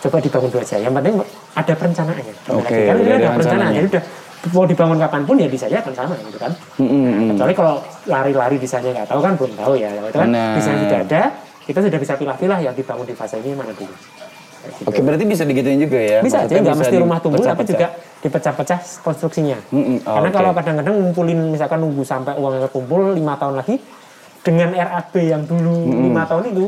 [0.00, 0.76] coba dibangun dulu aja.
[0.80, 1.14] Yang penting
[1.56, 2.34] ada perencanaannya.
[2.56, 3.38] Oke, kan udah udah ada ada perencanaan.
[3.40, 3.76] rencananya.
[3.76, 4.04] Jadi udah
[4.56, 6.52] mau dibangun kapan pun ya bisa aja akan sama gitu kan.
[6.80, 7.28] Mm, mm, mm.
[7.36, 7.74] Kecuali kalau
[8.08, 9.88] lari-lari desainnya nggak tahu kan belum tahu ya.
[9.92, 10.52] Itu kan Benar.
[10.56, 11.22] desain sudah ada,
[11.68, 13.92] kita sudah bisa pilah-pilah yang dibangun di fase ini mana dulu.
[14.60, 14.88] Gitu.
[14.92, 16.18] Oke, berarti bisa digituin juga ya?
[16.20, 17.88] Bisa Maksudnya jadi nggak mesti rumah tumbuh tapi juga
[18.20, 19.58] dipecah-pecah konstruksinya.
[19.72, 20.36] Mm-mm, oh, Karena oke.
[20.36, 23.80] kalau kadang-kadang ngumpulin misalkan nunggu sampai uangnya kumpul lima tahun lagi
[24.44, 26.64] dengan RAB yang dulu lima tahun itu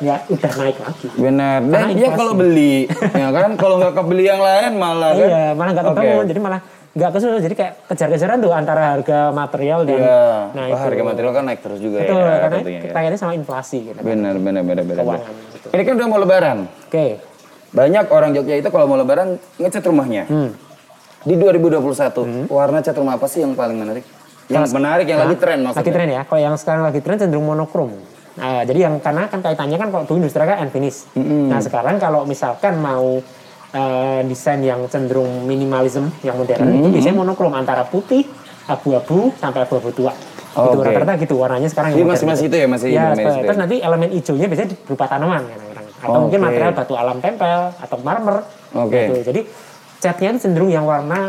[0.00, 1.06] ya udah naik lagi.
[1.18, 1.58] Benar.
[1.66, 3.50] Dan dia kalau beli, ya kan?
[3.60, 5.28] Kalau nggak kebeli yang lain malah kan?
[5.28, 5.94] Iya, malah nggak Oke.
[5.98, 6.60] kebangun, jadi malah
[6.92, 7.40] nggak kesusul.
[7.42, 10.24] Jadi kayak kejar-kejaran tuh antara harga material dan Iya.
[10.52, 10.84] nah Wah, itu.
[10.88, 12.36] harga material kan naik terus juga Betul, ya.
[12.40, 13.18] karena tentunya ya.
[13.20, 13.98] sama inflasi gitu.
[13.98, 14.04] kan.
[14.04, 15.18] Benar, benar, benar, benar.
[15.52, 15.66] gitu.
[15.72, 16.58] Ini kan udah mau lebaran.
[16.88, 17.06] Oke.
[17.72, 20.28] Banyak orang Jogja itu kalau mau lebaran ngecat rumahnya.
[20.28, 20.52] Hmm.
[21.22, 24.04] Di 2021, warna cat rumah apa sih yang paling menarik?
[24.50, 25.80] Yang menarik, yang lagi tren maksudnya.
[25.86, 26.22] Lagi tren ya.
[26.26, 27.94] Kalau yang sekarang lagi tren cenderung monokrom.
[28.32, 31.04] Nah, jadi yang karena kan kaitannya kan kalau dulu industri kan end finish.
[31.16, 33.20] Nah, sekarang kalau misalkan mau
[33.70, 38.20] eh, desain yang cenderung minimalism, yang modern, itu biasanya monokrom antara putih,
[38.66, 40.12] abu-abu sampai abu-abu tua.
[40.52, 40.84] Gitu Oke.
[40.84, 42.52] rata-rata gitu warnanya sekarang Jadi yang masih- masih gitu.
[42.52, 43.62] itu ya, masih Ya, Indonesia seperti- itu terus ya?
[43.64, 45.86] nanti elemen hijaunya biasanya berupa tanaman kadang-kadang.
[46.02, 46.46] atau mungkin Oke.
[46.50, 48.36] material batu alam tempel atau marmer.
[48.76, 48.92] Oke.
[48.92, 49.14] Gitu.
[49.24, 49.40] Jadi
[49.98, 51.20] catnya itu cenderung yang warna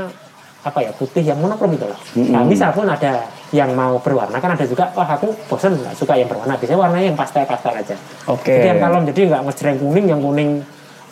[0.63, 1.99] apa ya putih yang monokrom gitu loh.
[2.15, 6.15] Nah, bisa pun ada yang mau berwarna kan ada juga wah aku bosen nggak suka
[6.15, 7.95] yang berwarna biasanya warnanya yang pastel pastel aja.
[8.25, 8.49] Oke.
[8.49, 10.51] Jadi yang kalem jadi nggak ngejreng kuning yang kuning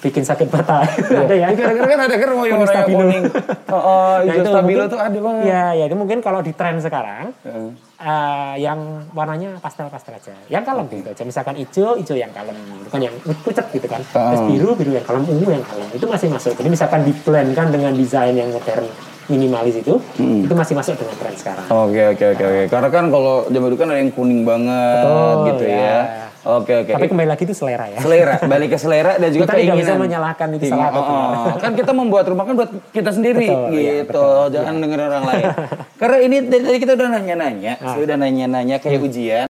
[0.01, 0.81] bikin sakit mata
[1.21, 1.51] ada ya.
[1.51, 2.99] Kira-kira kan ada kan mau yang Kuning warna stabilo.
[3.05, 3.23] kuning.
[3.71, 5.43] Oh, oh Nah, itu stabilo mungkin- tuh ada banget.
[5.45, 7.69] Ya, ya itu mungkin kalau di tren sekarang Heeh.
[8.01, 8.79] eh, yang
[9.11, 10.33] warnanya pastel-pastel aja.
[10.47, 11.23] Yang kalem gitu aja.
[11.23, 14.01] Misalkan hijau, hijau yang kalem, bukan yang pucat gitu kan.
[14.01, 14.47] Terus Oh.
[14.49, 15.87] biru, biru yang kalem, ungu yang kalem.
[15.91, 16.51] Itu masih masuk.
[16.55, 17.13] Jadi misalkan di
[17.53, 18.89] kan dengan desain yang modern
[19.27, 21.65] minimalis itu, itu masih masuk dengan tren sekarang.
[21.67, 22.63] Oke oke oke oke.
[22.67, 25.77] Karena kan kalau zaman dulu kan ada yang kuning banget Betul, gitu ya.
[25.77, 25.99] ya.
[26.41, 26.91] Oke oke.
[26.91, 28.01] Tapi kembali lagi itu selera ya.
[28.01, 29.85] selera, balik ke selera dan juga Kita tidak keinginan.
[29.85, 31.29] bisa menyalahkan itu salah atau oh, benar.
[31.37, 31.55] oh.
[31.61, 34.25] Kan kita membuat rumah kan buat kita sendiri Betul, iya, gitu.
[34.49, 35.45] Jangan dengerin orang lain.
[36.01, 37.93] Karena ini dari tadi kita udah nanya-nanya, Ah.
[37.93, 39.37] sudah nanya-nanya kayak ujian.